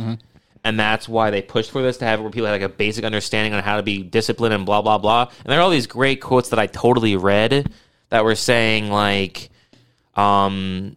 and 0.64 0.80
that's 0.80 1.08
why 1.08 1.30
they 1.30 1.42
pushed 1.42 1.70
for 1.70 1.82
this 1.82 1.98
to 1.98 2.04
have 2.04 2.20
where 2.20 2.30
people 2.30 2.46
had 2.46 2.60
like 2.60 2.62
a 2.62 2.68
basic 2.68 3.04
understanding 3.04 3.54
on 3.54 3.62
how 3.62 3.76
to 3.76 3.82
be 3.84 4.02
disciplined 4.02 4.52
and 4.54 4.66
blah 4.66 4.82
blah 4.82 4.98
blah. 4.98 5.30
And 5.44 5.52
there 5.52 5.60
are 5.60 5.62
all 5.62 5.70
these 5.70 5.86
great 5.86 6.20
quotes 6.20 6.48
that 6.48 6.58
I 6.58 6.66
totally 6.66 7.16
read 7.16 7.72
that 8.08 8.24
were 8.24 8.34
saying 8.34 8.90
like, 8.90 9.50
um, 10.16 10.96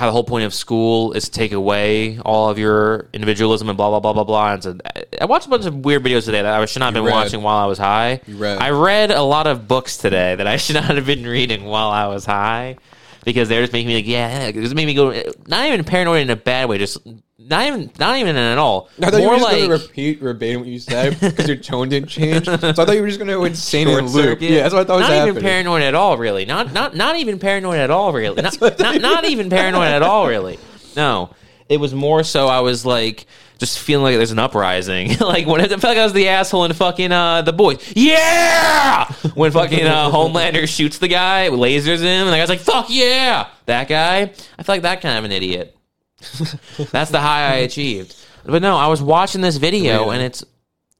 how 0.00 0.06
the 0.06 0.12
whole 0.12 0.24
point 0.24 0.46
of 0.46 0.54
school 0.54 1.12
is 1.12 1.24
to 1.26 1.30
take 1.30 1.52
away 1.52 2.18
all 2.20 2.48
of 2.48 2.58
your 2.58 3.10
individualism 3.12 3.68
and 3.68 3.76
blah 3.76 3.90
blah 3.90 4.00
blah 4.00 4.14
blah 4.14 4.24
blah. 4.24 4.54
And 4.54 4.62
so 4.62 4.78
I 5.20 5.26
watched 5.26 5.46
a 5.46 5.50
bunch 5.50 5.66
of 5.66 5.76
weird 5.84 6.02
videos 6.02 6.24
today 6.24 6.40
that 6.40 6.54
I 6.54 6.64
should 6.64 6.80
not 6.80 6.86
have 6.86 6.94
been 6.94 7.04
read. 7.04 7.12
watching 7.12 7.42
while 7.42 7.58
I 7.58 7.66
was 7.66 7.76
high. 7.76 8.22
Read. 8.26 8.58
I 8.58 8.70
read 8.70 9.10
a 9.10 9.20
lot 9.20 9.46
of 9.46 9.68
books 9.68 9.98
today 9.98 10.36
that 10.36 10.46
I 10.46 10.56
should 10.62 10.76
not 10.76 10.96
have 10.96 11.04
been 11.04 11.26
reading 11.26 11.64
while 11.66 11.90
I 11.90 12.06
was 12.06 12.24
high 12.24 12.78
because 13.24 13.48
they're 13.48 13.62
just 13.62 13.72
making 13.72 13.88
me 13.88 13.96
like, 13.96 14.06
yeah, 14.06 14.48
it 14.48 14.54
just 14.54 14.74
made 14.74 14.86
me 14.86 14.94
go 14.94 15.10
not 15.46 15.66
even 15.66 15.84
paranoid 15.84 16.22
in 16.22 16.30
a 16.30 16.36
bad 16.36 16.68
way, 16.68 16.78
just 16.78 16.98
not 17.38 17.66
even 17.66 17.90
not 17.98 18.18
even 18.18 18.36
at 18.36 18.58
all. 18.58 18.88
I 19.02 19.10
thought 19.10 19.20
you 19.20 19.24
More 19.24 19.32
were 19.34 19.38
just 19.38 19.52
like 19.52 19.62
to 19.62 19.68
repeat 19.68 20.20
verbatim 20.20 20.60
what 20.60 20.68
you 20.68 20.78
said 20.78 21.18
because 21.20 21.48
your 21.48 21.56
tone 21.56 21.88
didn't 21.88 22.08
change. 22.08 22.46
So 22.46 22.52
I 22.54 22.72
thought 22.72 22.90
you 22.90 23.00
were 23.00 23.08
just 23.08 23.18
going 23.18 23.28
to 23.28 23.34
go 23.34 23.44
insane 23.44 23.88
and 23.88 24.08
loop. 24.10 24.40
Yeah, 24.40 24.62
that's 24.62 24.74
what 24.74 24.82
I 24.82 24.84
thought 24.84 24.98
was 24.98 25.08
not 25.08 25.10
happening. 25.10 25.36
even 25.36 25.42
paranoid 25.42 25.82
at 25.82 25.94
all, 25.94 26.16
really. 26.16 26.44
Not 26.44 26.72
not 26.72 26.94
not 26.94 27.16
even 27.16 27.38
paranoid 27.38 27.78
at 27.78 27.90
all, 27.90 28.12
really. 28.12 28.40
Not, 28.42 28.60
not, 28.60 29.00
not 29.00 29.24
even 29.24 29.50
paranoid 29.50 29.88
at 29.88 30.02
all, 30.02 30.28
really. 30.28 30.58
No, 30.96 31.34
it 31.68 31.78
was 31.78 31.94
more 31.94 32.22
so 32.22 32.46
I 32.46 32.60
was 32.60 32.86
like 32.86 33.26
just 33.60 33.78
feeling 33.78 34.02
like 34.02 34.16
there's 34.16 34.32
an 34.32 34.38
uprising. 34.38 35.16
like 35.20 35.46
when 35.46 35.60
it 35.60 35.68
felt 35.68 35.84
like 35.84 35.98
I 35.98 36.04
was 36.04 36.14
the 36.14 36.28
asshole 36.28 36.64
in 36.64 36.72
fucking 36.72 37.12
uh, 37.12 37.42
the 37.42 37.52
boys. 37.52 37.92
Yeah, 37.94 39.04
when 39.34 39.52
fucking 39.52 39.86
uh, 39.86 40.10
Homelander 40.12 40.66
shoots 40.66 40.98
the 40.98 41.08
guy, 41.08 41.48
lasers 41.50 42.00
him, 42.00 42.26
and 42.26 42.32
the 42.32 42.36
guy's 42.36 42.48
like, 42.48 42.60
"Fuck 42.60 42.86
yeah!" 42.88 43.48
That 43.66 43.86
guy. 43.88 44.22
I 44.22 44.62
feel 44.62 44.74
like 44.74 44.82
that 44.82 45.02
kind 45.02 45.18
of 45.18 45.24
an 45.24 45.32
idiot. 45.32 45.76
That's 46.90 47.10
the 47.10 47.20
high 47.20 47.52
I 47.52 47.56
achieved. 47.56 48.16
But 48.44 48.62
no, 48.62 48.76
I 48.76 48.88
was 48.88 49.02
watching 49.02 49.42
this 49.42 49.58
video, 49.58 50.10
and 50.10 50.22
it's 50.22 50.42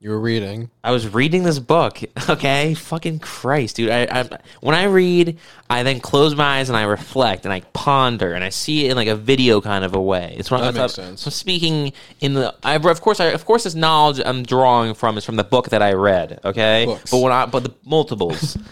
You 0.03 0.09
were 0.11 0.21
reading. 0.21 0.71
I 0.83 0.93
was 0.93 1.07
reading 1.13 1.43
this 1.43 1.59
book. 1.59 2.01
Okay, 2.31 2.75
fucking 2.75 3.19
Christ, 3.19 3.77
dude. 3.77 3.91
I, 3.91 4.03
I 4.05 4.29
when 4.61 4.75
I 4.77 4.85
read, 4.85 5.37
I 5.69 5.83
then 5.83 5.99
close 6.01 6.35
my 6.37 6.59
eyes 6.61 6.69
and 6.69 6.77
I 6.77 6.85
reflect 6.85 7.45
and 7.45 7.53
I 7.53 7.61
ponder 7.73 8.33
and 8.35 8.45
I 8.45 8.51
see 8.51 8.87
it 8.87 8.91
in 8.93 8.97
like 8.97 9.09
a 9.09 9.17
video 9.17 9.61
kind 9.61 9.85
of 9.85 9.95
a 9.97 10.01
way. 10.01 10.35
It's 10.39 10.49
what 10.51 10.59
That 10.61 10.69
I'm, 10.69 10.75
makes 10.75 10.95
so- 10.95 11.03
sense. 11.03 11.21
So 11.23 11.31
speaking 11.31 11.93
in 12.21 12.35
the, 12.35 12.55
I, 12.63 12.77
of 12.77 13.01
course, 13.01 13.19
I, 13.19 13.27
of 13.27 13.45
course, 13.45 13.65
this 13.65 13.75
knowledge 13.75 14.21
I'm 14.25 14.45
drawing 14.45 14.95
from 14.95 15.19
is 15.19 15.25
from 15.25 15.37
the 15.37 15.45
book 15.45 15.71
that 15.71 15.83
I 15.83 15.95
read. 15.95 16.39
Okay, 16.45 16.85
Books. 16.87 17.11
but 17.11 17.19
when 17.19 17.33
I, 17.33 17.47
but 17.47 17.65
the 17.65 17.75
multiples. 17.85 18.57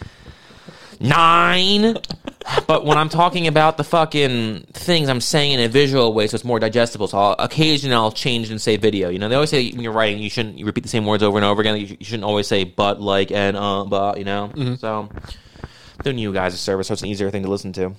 Nine, 1.00 1.96
but 2.66 2.84
when 2.84 2.98
I'm 2.98 3.08
talking 3.08 3.46
about 3.46 3.76
the 3.76 3.84
fucking 3.84 4.66
things, 4.72 5.08
I'm 5.08 5.20
saying 5.20 5.52
in 5.52 5.60
a 5.60 5.68
visual 5.68 6.12
way, 6.12 6.26
so 6.26 6.34
it's 6.34 6.44
more 6.44 6.58
digestible. 6.58 7.06
So 7.06 7.18
I'll, 7.18 7.36
occasionally 7.38 7.94
I'll 7.94 8.10
change 8.10 8.50
and 8.50 8.60
say 8.60 8.76
video. 8.76 9.08
You 9.08 9.18
know, 9.18 9.28
they 9.28 9.36
always 9.36 9.50
say 9.50 9.70
when 9.70 9.82
you're 9.82 9.92
writing, 9.92 10.18
you 10.18 10.30
shouldn't 10.30 10.58
you 10.58 10.66
repeat 10.66 10.82
the 10.82 10.88
same 10.88 11.06
words 11.06 11.22
over 11.22 11.38
and 11.38 11.44
over 11.44 11.60
again. 11.60 11.76
You, 11.76 11.96
you 11.98 12.04
shouldn't 12.04 12.24
always 12.24 12.46
say 12.48 12.64
but, 12.64 13.00
like, 13.00 13.30
and 13.30 13.56
uh, 13.56 13.84
but. 13.84 14.18
You 14.18 14.24
know, 14.24 14.76
so 14.78 15.08
doing 16.02 16.18
you 16.18 16.32
guys 16.32 16.54
a 16.54 16.56
service, 16.56 16.88
so 16.88 16.94
it's 16.94 17.02
an 17.02 17.08
easier 17.08 17.30
thing 17.30 17.42
to 17.44 17.48
listen 17.48 17.72
to. 17.74 17.94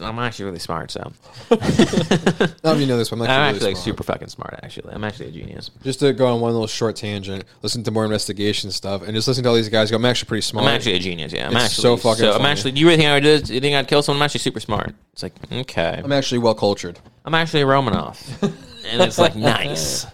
I'm 0.00 0.18
actually 0.18 0.46
really 0.46 0.58
smart, 0.58 0.90
so 0.90 1.12
if 1.50 2.80
you 2.80 2.86
know 2.86 2.96
this, 2.96 3.10
but 3.10 3.16
I'm 3.16 3.22
actually, 3.22 3.26
I'm 3.26 3.28
actually 3.54 3.66
like 3.66 3.76
smart. 3.76 3.84
super 3.84 4.02
fucking 4.02 4.28
smart. 4.28 4.58
Actually, 4.62 4.94
I'm 4.94 5.04
actually 5.04 5.28
a 5.28 5.32
genius. 5.32 5.70
Just 5.82 6.00
to 6.00 6.12
go 6.12 6.26
on 6.26 6.40
one 6.40 6.52
little 6.52 6.66
short 6.66 6.96
tangent, 6.96 7.44
listen 7.62 7.82
to 7.84 7.90
more 7.90 8.04
investigation 8.04 8.70
stuff, 8.70 9.02
and 9.02 9.14
just 9.14 9.26
listen 9.26 9.42
to 9.44 9.48
all 9.48 9.54
these 9.56 9.68
guys 9.68 9.90
go. 9.90 9.96
I'm 9.96 10.04
actually 10.04 10.28
pretty 10.28 10.42
smart. 10.42 10.66
I'm 10.66 10.74
actually 10.74 10.94
a 10.94 10.98
genius. 10.98 11.32
Yeah, 11.32 11.46
I'm 11.48 11.56
It's 11.56 11.64
actually 11.66 11.82
so 11.82 11.96
fucking 11.96 12.24
I'm 12.24 12.32
funny. 12.34 12.44
actually. 12.46 12.72
Do 12.72 12.80
you 12.80 12.86
really 12.86 12.98
think 12.98 13.08
I 13.08 13.14
would 13.14 13.22
do 13.22 13.38
this? 13.38 13.50
You 13.50 13.60
think 13.60 13.74
I'd 13.74 13.88
kill 13.88 14.02
someone? 14.02 14.20
I'm 14.22 14.24
actually 14.26 14.40
super 14.40 14.60
smart. 14.60 14.94
It's 15.12 15.22
like 15.22 15.32
okay. 15.50 16.00
I'm 16.04 16.12
actually 16.12 16.38
well 16.38 16.54
cultured. 16.54 16.98
I'm 17.24 17.34
actually 17.34 17.62
a 17.62 17.66
Romanoff. 17.66 18.42
and 18.42 19.02
it's 19.02 19.18
like 19.18 19.34
nice. 19.34 20.06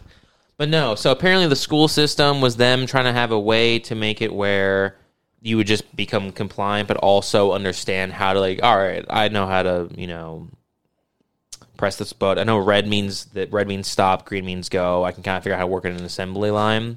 But 0.56 0.68
no, 0.68 0.94
so 0.94 1.10
apparently 1.10 1.48
the 1.48 1.56
school 1.56 1.88
system 1.88 2.40
was 2.40 2.56
them 2.56 2.86
trying 2.86 3.04
to 3.04 3.12
have 3.12 3.32
a 3.32 3.40
way 3.40 3.78
to 3.80 3.94
make 3.94 4.22
it 4.22 4.32
where 4.32 4.96
you 5.42 5.56
would 5.56 5.66
just 5.66 5.94
become 5.96 6.30
compliant 6.32 6.88
but 6.88 6.96
also 6.98 7.52
understand 7.52 8.12
how 8.12 8.32
to 8.32 8.40
like 8.40 8.62
all 8.62 8.76
right, 8.76 9.04
I 9.10 9.28
know 9.28 9.46
how 9.46 9.62
to, 9.62 9.88
you 9.94 10.06
know, 10.06 10.48
press 11.76 11.96
this 11.96 12.12
button. 12.12 12.40
I 12.40 12.44
know 12.44 12.58
red 12.58 12.86
means 12.86 13.24
that 13.26 13.52
red 13.52 13.66
means 13.66 13.88
stop, 13.88 14.24
green 14.24 14.44
means 14.44 14.68
go. 14.68 15.04
I 15.04 15.12
can 15.12 15.22
kind 15.22 15.36
of 15.36 15.42
figure 15.42 15.54
out 15.54 15.58
how 15.58 15.64
to 15.64 15.72
work 15.72 15.84
in 15.84 15.92
an 15.92 16.04
assembly 16.04 16.50
line. 16.50 16.94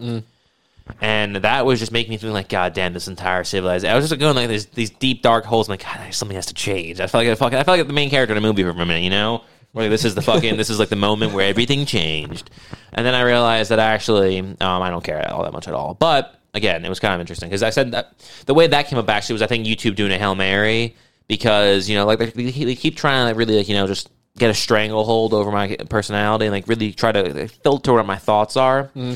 And 1.01 1.37
that 1.37 1.65
was 1.65 1.79
just 1.79 1.91
making 1.91 2.11
me 2.11 2.17
feel 2.17 2.31
like, 2.31 2.47
God 2.47 2.73
damn, 2.73 2.93
this 2.93 3.07
entire 3.07 3.43
civilization. 3.43 3.91
I 3.91 3.97
was 3.97 4.07
just 4.07 4.19
going 4.19 4.35
like 4.35 4.49
these 4.49 4.67
these 4.67 4.91
deep 4.91 5.23
dark 5.23 5.43
holes. 5.45 5.67
I'm 5.67 5.73
like, 5.73 5.83
God, 5.83 6.13
something 6.13 6.35
has 6.35 6.45
to 6.47 6.53
change. 6.53 6.99
I 6.99 7.07
felt 7.07 7.25
like 7.25 7.31
I 7.31 7.35
felt, 7.35 7.53
I 7.55 7.63
felt 7.63 7.79
like 7.79 7.87
the 7.87 7.93
main 7.93 8.11
character 8.11 8.33
in 8.33 8.37
a 8.37 8.41
movie 8.41 8.61
for 8.61 8.69
a 8.69 8.75
minute, 8.75 9.01
you 9.01 9.09
know, 9.09 9.43
where 9.71 9.89
this 9.89 10.05
is 10.05 10.13
the 10.13 10.21
fucking 10.21 10.57
this 10.57 10.69
is 10.69 10.77
like 10.77 10.89
the 10.89 10.95
moment 10.95 11.33
where 11.33 11.47
everything 11.47 11.87
changed. 11.87 12.51
And 12.93 13.03
then 13.03 13.15
I 13.15 13.21
realized 13.23 13.71
that 13.71 13.79
actually, 13.79 14.37
um, 14.39 14.57
I 14.61 14.91
don't 14.91 15.03
care 15.03 15.27
all 15.31 15.43
that 15.43 15.53
much 15.53 15.67
at 15.67 15.73
all. 15.73 15.95
But 15.95 16.39
again, 16.55 16.83
it 16.83 16.89
was 16.89 16.99
kind 16.99 17.13
of 17.13 17.19
interesting 17.19 17.49
because 17.49 17.63
I 17.63 17.69
said 17.69 17.91
that 17.91 18.13
the 18.45 18.53
way 18.53 18.67
that 18.67 18.87
came 18.87 18.97
up 18.97 19.09
actually 19.09 19.33
was 19.33 19.41
I 19.41 19.47
think 19.47 19.65
YouTube 19.65 19.95
doing 19.95 20.11
a 20.11 20.17
hail 20.17 20.35
mary 20.35 20.95
because 21.27 21.89
you 21.89 21.95
know 21.95 22.05
like 22.05 22.19
they, 22.19 22.51
they 22.51 22.75
keep- 22.75 22.95
trying 22.95 23.31
to 23.31 23.37
really 23.37 23.57
like 23.57 23.67
you 23.67 23.75
know 23.75 23.87
just 23.87 24.09
get 24.37 24.49
a 24.49 24.53
stranglehold 24.53 25.33
over 25.33 25.51
my 25.51 25.75
personality 25.89 26.45
and 26.45 26.53
like 26.53 26.67
really 26.67 26.91
try 26.91 27.11
to 27.11 27.47
filter 27.47 27.93
what 27.93 28.05
my 28.05 28.17
thoughts 28.17 28.57
are. 28.57 28.85
Mm-hmm. 28.95 29.13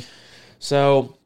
So 0.60 1.18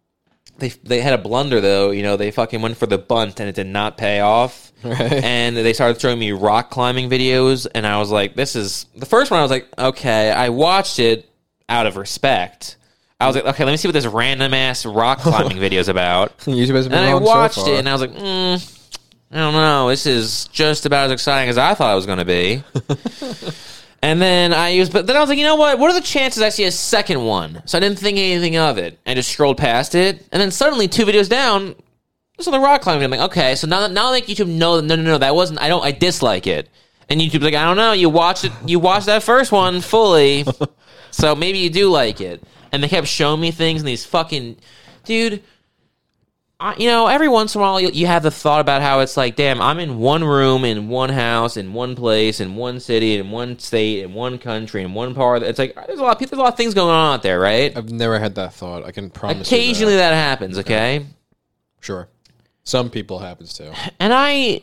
they 0.57 0.69
they 0.69 1.01
had 1.01 1.13
a 1.13 1.17
blunder 1.17 1.61
though. 1.61 1.91
You 1.91 2.03
know, 2.03 2.17
they 2.17 2.31
fucking 2.31 2.61
went 2.61 2.77
for 2.77 2.85
the 2.85 2.97
bunt 2.97 3.39
and 3.39 3.49
it 3.49 3.55
did 3.55 3.67
not 3.67 3.97
pay 3.97 4.19
off. 4.19 4.71
Right. 4.83 4.99
And 4.99 5.55
they 5.55 5.73
started 5.73 5.99
showing 6.01 6.19
me 6.19 6.33
rock 6.33 6.69
climbing 6.69 7.09
videos, 7.09 7.67
and 7.73 7.87
I 7.87 7.99
was 7.99 8.11
like, 8.11 8.35
"This 8.35 8.55
is 8.55 8.85
the 8.95 9.05
first 9.05 9.31
one." 9.31 9.39
I 9.39 9.43
was 9.43 9.51
like, 9.51 9.67
"Okay." 9.77 10.29
I 10.29 10.49
watched 10.49 10.99
it 10.99 11.29
out 11.69 11.85
of 11.85 11.95
respect. 11.95 12.75
I 13.23 13.27
was 13.27 13.35
like, 13.35 13.45
"Okay, 13.45 13.63
let 13.63 13.71
me 13.71 13.77
see 13.77 13.87
what 13.87 13.93
this 13.93 14.05
random 14.05 14.53
ass 14.53 14.85
rock 14.85 15.19
climbing 15.21 15.59
video 15.59 15.79
is 15.79 15.87
about." 15.87 16.37
YouTube 16.39 16.75
has 16.75 16.87
been 16.87 16.97
And 16.97 17.05
I 17.05 17.13
wrong 17.13 17.23
watched 17.23 17.55
so 17.55 17.65
far. 17.65 17.73
it, 17.73 17.79
and 17.79 17.89
I 17.89 17.93
was 17.93 18.01
like, 18.01 18.11
mm, 18.11 18.79
I 19.31 19.37
don't 19.37 19.53
know. 19.53 19.89
This 19.89 20.05
is 20.05 20.45
just 20.45 20.85
about 20.85 21.05
as 21.05 21.11
exciting 21.11 21.49
as 21.49 21.57
I 21.57 21.73
thought 21.73 21.91
it 21.91 21.95
was 21.95 22.05
going 22.05 22.19
to 22.19 22.25
be. 22.25 22.63
and 24.03 24.21
then 24.21 24.53
I 24.53 24.69
used, 24.69 24.93
but 24.93 25.07
then 25.07 25.15
I 25.15 25.19
was 25.19 25.29
like, 25.29 25.39
you 25.39 25.45
know 25.45 25.55
what? 25.55 25.79
What 25.79 25.89
are 25.89 25.99
the 25.99 26.05
chances 26.05 26.43
I 26.43 26.49
see 26.49 26.65
a 26.65 26.71
second 26.71 27.23
one? 27.23 27.63
So 27.65 27.77
I 27.77 27.81
didn't 27.81 27.97
think 27.97 28.17
anything 28.17 28.57
of 28.57 28.77
it. 28.77 28.99
I 29.07 29.15
just 29.15 29.31
scrolled 29.31 29.57
past 29.57 29.95
it, 29.95 30.27
and 30.31 30.41
then 30.41 30.51
suddenly, 30.51 30.87
two 30.87 31.05
videos 31.05 31.29
down, 31.29 31.75
there's 32.37 32.45
the 32.45 32.59
rock 32.59 32.81
climbing. 32.81 33.03
I'm 33.03 33.11
like, 33.11 33.31
okay, 33.31 33.55
so 33.55 33.67
now, 33.67 33.87
now 33.87 34.09
like 34.09 34.25
YouTube 34.25 34.47
know, 34.47 34.81
that 34.81 34.85
no, 34.85 34.95
no, 34.95 35.03
no, 35.03 35.17
that 35.17 35.33
wasn't. 35.35 35.61
I 35.61 35.67
don't. 35.67 35.83
I 35.83 35.91
dislike 35.91 36.47
it. 36.47 36.69
And 37.09 37.19
YouTube's 37.19 37.43
like, 37.43 37.53
I 37.53 37.65
don't 37.65 37.77
know. 37.77 37.91
You 37.91 38.09
watched 38.09 38.45
it. 38.45 38.51
You 38.65 38.79
watched 38.79 39.07
that 39.07 39.23
first 39.23 39.51
one 39.51 39.81
fully, 39.81 40.45
so 41.11 41.35
maybe 41.35 41.59
you 41.59 41.69
do 41.69 41.89
like 41.89 42.21
it. 42.21 42.43
And 42.73 42.83
they 42.83 42.89
kept 42.89 43.07
showing 43.07 43.39
me 43.39 43.51
things, 43.51 43.79
and 43.79 43.87
these 43.87 44.05
fucking 44.05 44.57
dude. 45.05 45.41
I, 46.59 46.75
you 46.77 46.87
know, 46.87 47.07
every 47.07 47.27
once 47.27 47.55
in 47.55 47.59
a 47.59 47.61
while, 47.61 47.79
you, 47.79 47.89
you 47.89 48.07
have 48.07 48.23
the 48.23 48.31
thought 48.31 48.61
about 48.61 48.81
how 48.81 49.01
it's 49.01 49.17
like, 49.17 49.35
damn, 49.35 49.61
I'm 49.61 49.79
in 49.79 49.97
one 49.97 50.23
room, 50.23 50.63
in 50.65 50.87
one 50.87 51.09
house, 51.09 51.57
in 51.57 51.73
one 51.73 51.95
place, 51.95 52.39
in 52.39 52.55
one 52.55 52.79
city, 52.79 53.17
in 53.17 53.31
one 53.31 53.59
state, 53.59 54.03
in 54.03 54.13
one 54.13 54.37
country, 54.37 54.81
in 54.81 54.93
one 54.93 55.13
part. 55.13 55.43
It's 55.43 55.59
like 55.59 55.75
there's 55.87 55.99
a 55.99 56.03
lot 56.03 56.13
of 56.13 56.19
people, 56.19 56.37
there's 56.37 56.39
a 56.39 56.43
lot 56.43 56.53
of 56.53 56.57
things 56.57 56.73
going 56.73 56.89
on 56.89 57.15
out 57.15 57.23
there, 57.23 57.39
right? 57.39 57.75
I've 57.75 57.91
never 57.91 58.17
had 58.17 58.35
that 58.35 58.53
thought. 58.53 58.85
I 58.85 58.91
can 58.91 59.09
promise. 59.09 59.51
you 59.51 59.57
Occasionally 59.57 59.95
that. 59.95 60.11
that 60.11 60.15
happens, 60.15 60.57
okay? 60.59 61.05
sure. 61.81 62.07
Some 62.63 62.89
people 62.89 63.19
happens 63.19 63.53
to. 63.55 63.75
And 63.99 64.13
I, 64.13 64.61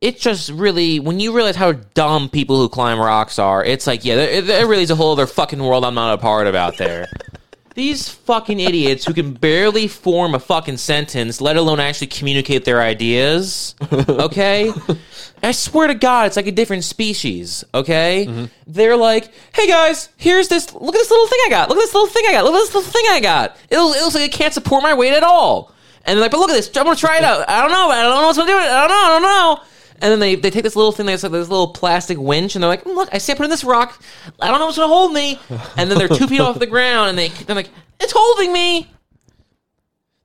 it 0.00 0.18
just 0.18 0.50
really, 0.50 1.00
when 1.00 1.20
you 1.20 1.32
realize 1.32 1.54
how 1.54 1.72
dumb 1.72 2.28
people 2.28 2.56
who 2.56 2.68
climb 2.68 2.98
rocks 2.98 3.38
are, 3.38 3.62
it's 3.62 3.86
like, 3.86 4.04
yeah, 4.04 4.16
there, 4.16 4.42
there 4.42 4.66
really 4.66 4.82
is 4.82 4.90
a 4.90 4.96
whole 4.96 5.12
other 5.12 5.26
fucking 5.26 5.62
world 5.62 5.84
I'm 5.84 5.94
not 5.94 6.14
a 6.14 6.18
part 6.18 6.46
of 6.46 6.54
out 6.54 6.78
there. 6.78 7.06
These 7.74 8.08
fucking 8.08 8.60
idiots 8.60 9.04
who 9.06 9.14
can 9.14 9.32
barely 9.32 9.88
form 9.88 10.34
a 10.34 10.38
fucking 10.38 10.76
sentence, 10.76 11.40
let 11.40 11.56
alone 11.56 11.80
actually 11.80 12.08
communicate 12.08 12.64
their 12.64 12.80
ideas. 12.80 13.74
Okay? 14.08 14.70
I 15.42 15.52
swear 15.52 15.88
to 15.88 15.94
God, 15.94 16.26
it's 16.26 16.36
like 16.36 16.46
a 16.46 16.52
different 16.52 16.84
species. 16.84 17.64
Okay? 17.74 18.26
Mm-hmm. 18.28 18.44
They're 18.66 18.96
like, 18.96 19.32
hey 19.54 19.66
guys, 19.66 20.08
here's 20.16 20.48
this, 20.48 20.72
look 20.72 20.94
at 20.94 20.98
this 20.98 21.10
little 21.10 21.26
thing 21.26 21.38
I 21.46 21.50
got. 21.50 21.68
Look 21.68 21.78
at 21.78 21.82
this 21.82 21.94
little 21.94 22.08
thing 22.08 22.24
I 22.28 22.32
got. 22.32 22.44
Look 22.44 22.54
at 22.54 22.58
this 22.58 22.74
little 22.74 22.90
thing 22.90 23.04
I 23.08 23.20
got. 23.20 23.56
It, 23.70 23.76
it 23.76 23.80
looks 23.80 24.14
like 24.14 24.24
it 24.24 24.32
can't 24.32 24.54
support 24.54 24.82
my 24.82 24.94
weight 24.94 25.14
at 25.14 25.22
all. 25.22 25.72
And 26.04 26.16
they're 26.16 26.22
like, 26.22 26.30
but 26.30 26.38
look 26.38 26.50
at 26.50 26.54
this. 26.54 26.68
I'm 26.76 26.84
going 26.84 26.96
to 26.96 27.00
try 27.00 27.18
it 27.18 27.24
out. 27.24 27.48
I 27.48 27.62
don't 27.62 27.70
know. 27.70 27.88
I 27.88 28.02
don't 28.02 28.20
know 28.20 28.26
what's 28.26 28.38
going 28.38 28.48
to 28.48 28.52
do 28.52 28.58
it. 28.58 28.62
I 28.62 28.86
don't 28.86 28.88
know. 28.88 28.94
I 28.94 29.08
don't 29.08 29.22
know. 29.22 29.64
And 30.02 30.10
then 30.10 30.18
they, 30.18 30.34
they 30.34 30.50
take 30.50 30.64
this 30.64 30.74
little 30.76 30.90
thing 30.92 31.06
that's 31.06 31.22
like 31.22 31.30
this 31.32 31.48
little 31.48 31.68
plastic 31.68 32.18
winch, 32.18 32.56
and 32.56 32.62
they're 32.62 32.68
like, 32.68 32.84
"Mm, 32.84 32.96
"Look, 32.96 33.08
I 33.12 33.18
see 33.18 33.32
I 33.32 33.36
put 33.36 33.44
in 33.44 33.50
this 33.50 33.62
rock. 33.64 34.02
I 34.40 34.48
don't 34.48 34.58
know 34.58 34.66
what's 34.66 34.76
gonna 34.76 34.92
hold 34.92 35.12
me." 35.12 35.38
And 35.76 35.88
then 35.90 35.96
they're 35.96 36.08
two 36.08 36.26
feet 36.26 36.40
off 36.40 36.58
the 36.58 36.66
ground, 36.66 37.10
and 37.10 37.18
they 37.18 37.28
they're 37.28 37.56
like, 37.56 37.70
"It's 38.00 38.12
holding 38.14 38.52
me." 38.52 38.90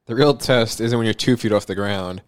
The 0.07 0.15
real 0.15 0.33
test 0.33 0.81
isn't 0.81 0.97
when 0.97 1.05
you're 1.05 1.13
two 1.13 1.37
feet 1.37 1.51
off 1.51 1.67
the 1.67 1.75
ground. 1.75 2.21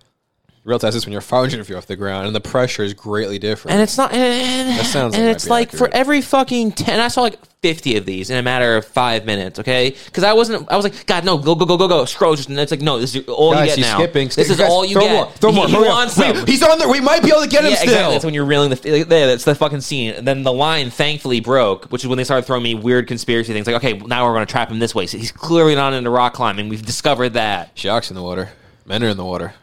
Real 0.69 0.77
test 0.77 0.95
is 0.95 1.03
when 1.03 1.13
you're 1.13 1.21
500 1.21 1.65
feet 1.67 1.73
off 1.73 1.87
the 1.87 1.95
ground, 1.95 2.27
and 2.27 2.35
the 2.35 2.39
pressure 2.39 2.83
is 2.83 2.93
greatly 2.93 3.39
different. 3.39 3.73
And 3.73 3.81
it's 3.81 3.97
not. 3.97 4.13
And, 4.13 4.77
That 4.77 4.85
sounds 4.85 5.15
And 5.15 5.25
like 5.25 5.35
it's 5.35 5.49
like 5.49 5.71
for 5.71 5.89
every 5.91 6.21
fucking 6.21 6.73
ten. 6.73 6.99
I 6.99 7.07
saw 7.07 7.21
like 7.21 7.39
fifty 7.63 7.97
of 7.97 8.05
these 8.05 8.29
in 8.29 8.37
a 8.37 8.43
matter 8.43 8.77
of 8.77 8.85
five 8.85 9.25
minutes. 9.25 9.57
Okay, 9.57 9.95
because 10.05 10.23
I 10.23 10.33
wasn't. 10.33 10.71
I 10.71 10.75
was 10.75 10.83
like, 10.83 11.07
God, 11.07 11.25
no, 11.25 11.39
go 11.39 11.55
go 11.55 11.65
go 11.65 11.75
go 11.75 11.87
go. 11.87 12.05
Scroll. 12.05 12.35
Just 12.35 12.49
and 12.49 12.59
it's 12.59 12.69
like, 12.69 12.81
no, 12.81 12.99
this 12.99 13.15
is 13.15 13.27
all 13.27 13.53
Guys, 13.53 13.71
you 13.71 13.83
get 13.83 13.91
now. 13.91 13.97
skipping. 13.97 14.27
This 14.27 14.51
is 14.51 14.57
Guys, 14.57 14.69
all 14.69 14.85
you 14.85 14.93
throw 14.93 15.01
get. 15.01 15.13
More, 15.13 15.31
throw 15.31 15.51
more. 15.51 15.67
He, 15.67 15.73
wants 15.75 16.15
Wait. 16.19 16.47
He's 16.47 16.61
on 16.61 16.77
there. 16.77 16.87
We 16.87 17.01
might 17.01 17.23
be 17.23 17.29
able 17.29 17.41
to 17.41 17.49
get 17.49 17.63
him 17.63 17.71
Yeah, 17.71 17.77
still. 17.77 17.89
exactly. 17.89 18.13
That's 18.13 18.25
when 18.25 18.35
you're 18.35 18.45
reeling 18.45 18.69
the 18.69 19.03
there. 19.05 19.25
That's 19.25 19.45
the 19.45 19.55
fucking 19.55 19.81
scene. 19.81 20.13
And 20.13 20.27
then 20.27 20.43
the 20.43 20.53
line 20.53 20.91
thankfully 20.91 21.39
broke, 21.39 21.85
which 21.85 22.03
is 22.03 22.07
when 22.07 22.17
they 22.17 22.23
started 22.23 22.45
throwing 22.45 22.61
me 22.61 22.75
weird 22.75 23.07
conspiracy 23.07 23.53
things. 23.53 23.65
Like, 23.65 23.77
okay, 23.77 23.93
now 23.97 24.27
we're 24.27 24.33
going 24.35 24.45
to 24.45 24.51
trap 24.51 24.69
him 24.69 24.77
this 24.77 24.93
way. 24.93 25.07
So 25.07 25.17
he's 25.17 25.31
clearly 25.31 25.73
not 25.73 25.93
into 25.93 26.11
rock 26.11 26.35
climbing. 26.35 26.69
We've 26.69 26.85
discovered 26.85 27.29
that. 27.29 27.71
Sharks 27.73 28.11
in 28.11 28.15
the 28.15 28.21
water. 28.21 28.49
Men 28.85 29.03
are 29.03 29.09
in 29.09 29.17
the 29.17 29.25
water. 29.25 29.55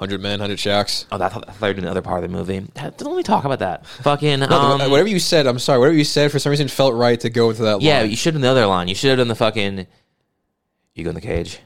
100 0.00 0.22
men, 0.22 0.40
100 0.40 0.58
shacks. 0.58 1.04
Oh, 1.12 1.18
that, 1.18 1.26
I 1.36 1.40
thought 1.40 1.46
you 1.46 1.66
were 1.66 1.72
doing 1.74 1.84
the 1.84 1.90
other 1.90 2.00
part 2.00 2.24
of 2.24 2.30
the 2.30 2.34
movie. 2.34 2.66
Let 2.74 3.00
me 3.02 3.22
talk 3.22 3.44
about 3.44 3.58
that. 3.58 3.86
Fucking. 3.86 4.42
Um, 4.42 4.90
whatever 4.90 5.08
you 5.08 5.18
said, 5.18 5.46
I'm 5.46 5.58
sorry. 5.58 5.78
Whatever 5.78 5.98
you 5.98 6.04
said, 6.04 6.32
for 6.32 6.38
some 6.38 6.48
reason, 6.48 6.68
felt 6.68 6.94
right 6.94 7.20
to 7.20 7.28
go 7.28 7.50
into 7.50 7.62
that 7.62 7.82
yeah, 7.82 8.00
line. 8.00 8.10
you 8.10 8.16
should 8.16 8.32
have 8.32 8.42
done 8.42 8.54
the 8.54 8.60
other 8.60 8.66
line. 8.66 8.88
You 8.88 8.94
should 8.94 9.10
have 9.10 9.18
done 9.18 9.28
the 9.28 9.34
fucking. 9.34 9.86
You 10.94 11.04
go 11.04 11.10
in 11.10 11.14
the 11.14 11.20
cage. 11.20 11.60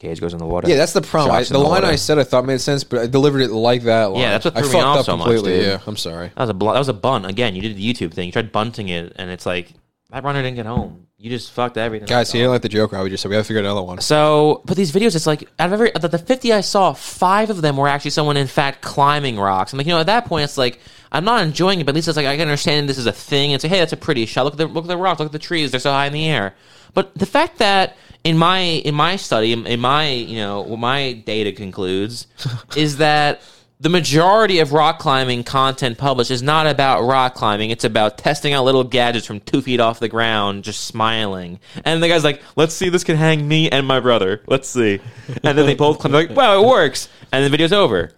Cage 0.00 0.20
goes 0.20 0.32
in 0.32 0.40
the 0.40 0.46
water. 0.46 0.68
Yeah, 0.68 0.76
that's 0.76 0.92
the 0.92 1.02
problem. 1.02 1.36
I, 1.36 1.44
the 1.44 1.52
the 1.52 1.58
line 1.58 1.82
water. 1.82 1.86
I 1.86 1.96
said 1.96 2.18
I 2.18 2.24
thought 2.24 2.44
made 2.44 2.60
sense, 2.60 2.82
but 2.82 2.98
I 2.98 3.06
delivered 3.06 3.42
it 3.42 3.50
like 3.50 3.82
that 3.82 4.06
line. 4.10 4.22
Yeah, 4.22 4.30
that's 4.30 4.44
what 4.44 4.56
I 4.56 4.60
threw 4.60 4.68
me 4.70 4.74
fucked 4.74 4.84
off 4.84 4.98
up 4.98 5.06
so 5.06 5.16
much, 5.16 5.26
completely. 5.26 5.58
dude. 5.58 5.66
Yeah, 5.66 5.80
I'm 5.86 5.96
sorry. 5.96 6.28
That 6.28 6.40
was 6.40 6.50
a 6.50 6.54
bl- 6.54 6.72
that 6.72 6.78
was 6.78 6.88
a 6.88 6.94
bunt 6.94 7.26
again. 7.26 7.54
You 7.54 7.62
did 7.62 7.76
the 7.76 7.94
YouTube 7.94 8.12
thing. 8.12 8.26
You 8.26 8.32
tried 8.32 8.52
bunting 8.52 8.88
it, 8.88 9.12
and 9.16 9.30
it's 9.30 9.46
like 9.46 9.72
that 10.10 10.24
runner 10.24 10.42
didn't 10.42 10.56
get 10.56 10.66
home. 10.66 11.06
You 11.18 11.30
just 11.30 11.52
fucked 11.52 11.76
everything. 11.76 12.06
Guys, 12.06 12.30
up. 12.30 12.32
he 12.32 12.38
didn't 12.38 12.52
like 12.52 12.62
the 12.62 12.68
joke. 12.68 12.92
How 12.92 13.02
we 13.02 13.10
just 13.10 13.22
said 13.22 13.28
we 13.28 13.34
got 13.34 13.40
to 13.40 13.44
figure 13.44 13.60
out 13.60 13.66
another 13.66 13.82
one. 13.82 14.00
So, 14.00 14.62
but 14.64 14.76
these 14.76 14.92
videos, 14.92 15.16
it's 15.16 15.26
like 15.26 15.48
out 15.58 15.66
of 15.66 15.72
every 15.72 15.90
the, 15.90 16.08
the 16.08 16.18
fifty 16.18 16.52
I 16.52 16.60
saw, 16.60 16.92
five 16.92 17.50
of 17.50 17.60
them 17.60 17.76
were 17.76 17.88
actually 17.88 18.12
someone 18.12 18.36
in 18.36 18.46
fact 18.46 18.82
climbing 18.82 19.38
rocks. 19.38 19.72
I'm 19.72 19.78
like, 19.78 19.86
you 19.86 19.92
know, 19.92 20.00
at 20.00 20.06
that 20.06 20.26
point, 20.26 20.44
it's 20.44 20.56
like 20.56 20.78
I'm 21.10 21.24
not 21.24 21.42
enjoying 21.42 21.80
it, 21.80 21.84
but 21.84 21.90
at 21.90 21.94
least 21.96 22.08
it's 22.08 22.16
like 22.16 22.26
I 22.26 22.36
can 22.36 22.42
understand 22.42 22.88
this 22.88 22.98
is 22.98 23.06
a 23.06 23.12
thing 23.12 23.52
and 23.52 23.60
say, 23.60 23.68
hey, 23.68 23.80
that's 23.80 23.92
a 23.92 23.96
pretty 23.96 24.26
shot. 24.26 24.44
Look 24.44 24.54
at 24.54 24.58
the 24.58 24.66
look 24.66 24.84
at 24.84 24.88
the 24.88 24.96
rocks, 24.96 25.18
look 25.18 25.26
at 25.26 25.32
the 25.32 25.38
trees, 25.38 25.72
they're 25.72 25.80
so 25.80 25.90
high 25.90 26.06
in 26.06 26.12
the 26.12 26.26
air. 26.26 26.54
But 26.94 27.14
the 27.14 27.26
fact 27.26 27.58
that 27.58 27.96
in 28.22 28.38
my 28.38 28.60
in 28.60 28.94
my 28.94 29.16
study, 29.16 29.52
in, 29.52 29.66
in 29.66 29.80
my 29.80 30.08
you 30.08 30.36
know, 30.36 30.62
what 30.62 30.78
my 30.78 31.12
data 31.12 31.52
concludes 31.52 32.28
is 32.76 32.98
that 32.98 33.42
the 33.80 33.88
majority 33.88 34.58
of 34.58 34.72
rock 34.72 34.98
climbing 34.98 35.44
content 35.44 35.98
published 35.98 36.30
is 36.30 36.42
not 36.42 36.66
about 36.66 37.02
rock 37.02 37.34
climbing. 37.34 37.70
It's 37.70 37.84
about 37.84 38.18
testing 38.18 38.52
out 38.52 38.64
little 38.64 38.82
gadgets 38.82 39.26
from 39.26 39.40
two 39.40 39.62
feet 39.62 39.78
off 39.78 40.00
the 40.00 40.08
ground, 40.08 40.64
just 40.64 40.84
smiling. 40.86 41.60
And 41.84 42.02
the 42.02 42.08
guy's 42.08 42.24
like, 42.24 42.42
let's 42.56 42.74
see, 42.74 42.88
this 42.88 43.04
can 43.04 43.16
hang 43.16 43.46
me 43.46 43.70
and 43.70 43.86
my 43.86 44.00
brother. 44.00 44.42
Let's 44.46 44.68
see. 44.68 45.00
And 45.44 45.56
then 45.56 45.66
they 45.66 45.76
both 45.76 46.00
climb. 46.00 46.12
Like, 46.12 46.30
wow, 46.30 46.60
it 46.60 46.66
works. 46.66 47.08
And 47.30 47.44
the 47.44 47.50
video's 47.50 47.72
over. 47.72 48.10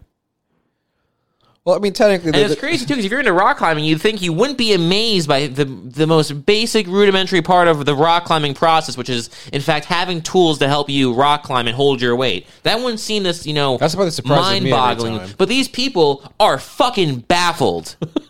Well, 1.70 1.78
I 1.78 1.82
mean, 1.82 1.92
technically, 1.92 2.32
And 2.40 2.48
the, 2.50 2.52
it's 2.52 2.60
crazy 2.60 2.84
too, 2.84 2.94
because 2.94 3.04
if 3.04 3.12
you're 3.12 3.20
into 3.20 3.32
rock 3.32 3.58
climbing, 3.58 3.84
you'd 3.84 4.00
think 4.00 4.20
you 4.22 4.32
wouldn't 4.32 4.58
be 4.58 4.72
amazed 4.72 5.28
by 5.28 5.46
the 5.46 5.64
the 5.64 6.04
most 6.04 6.44
basic, 6.44 6.88
rudimentary 6.88 7.42
part 7.42 7.68
of 7.68 7.84
the 7.86 7.94
rock 7.94 8.24
climbing 8.24 8.54
process, 8.54 8.96
which 8.96 9.08
is, 9.08 9.30
in 9.52 9.60
fact, 9.60 9.84
having 9.86 10.20
tools 10.20 10.58
to 10.58 10.66
help 10.66 10.88
you 10.90 11.12
rock 11.12 11.44
climb 11.44 11.68
and 11.68 11.76
hold 11.76 12.02
your 12.02 12.16
weight. 12.16 12.48
That 12.64 12.80
wouldn't 12.80 12.98
seem 12.98 13.22
this, 13.22 13.46
you 13.46 13.54
know, 13.54 13.76
That's 13.76 13.94
about 13.94 14.06
the 14.06 14.10
surprise 14.10 14.56
of 14.56 14.62
me 14.64 14.70
every 14.70 14.70
mind-boggling. 14.72 15.18
time. 15.18 15.28
But 15.38 15.48
these 15.48 15.68
people 15.68 16.24
are 16.40 16.58
fucking 16.58 17.20
baffled. 17.20 17.94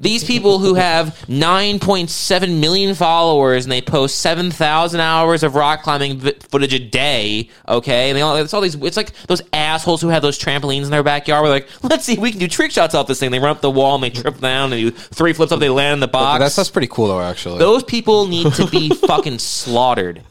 These 0.00 0.24
people 0.24 0.58
who 0.58 0.74
have 0.74 1.16
9.7 1.28 2.60
million 2.60 2.94
followers 2.94 3.64
and 3.64 3.72
they 3.72 3.80
post 3.80 4.18
7,000 4.18 5.00
hours 5.00 5.42
of 5.42 5.54
rock 5.54 5.82
climbing 5.82 6.20
footage 6.20 6.74
a 6.74 6.78
day, 6.78 7.48
okay? 7.68 8.10
And 8.10 8.16
they 8.16 8.22
all, 8.22 8.36
it's 8.36 8.52
all 8.54 8.60
these, 8.60 8.74
it's 8.74 8.96
like 8.96 9.12
those 9.26 9.42
assholes 9.52 10.00
who 10.02 10.08
have 10.08 10.22
those 10.22 10.38
trampolines 10.38 10.84
in 10.84 10.90
their 10.90 11.02
backyard. 11.02 11.42
We're 11.42 11.50
like, 11.50 11.68
let's 11.82 12.04
see 12.04 12.14
if 12.14 12.18
we 12.18 12.30
can 12.30 12.40
do 12.40 12.48
trick 12.48 12.70
shots 12.70 12.94
off 12.94 13.06
this 13.06 13.18
thing. 13.20 13.30
They 13.30 13.38
run 13.38 13.50
up 13.50 13.60
the 13.60 13.70
wall 13.70 13.94
and 13.94 14.04
they 14.04 14.10
trip 14.10 14.38
down 14.38 14.72
and 14.72 14.80
do 14.80 14.90
three 14.90 15.32
flips 15.32 15.52
up, 15.52 15.60
they 15.60 15.68
land 15.68 15.94
in 15.94 16.00
the 16.00 16.08
box. 16.08 16.40
that's 16.40 16.56
that's 16.56 16.70
pretty 16.70 16.88
cool 16.88 17.08
though. 17.08 17.20
Actually, 17.20 17.58
Those 17.58 17.82
people 17.82 18.26
need 18.26 18.52
to 18.54 18.66
be 18.66 18.88
fucking 19.06 19.38
slaughtered, 19.38 20.22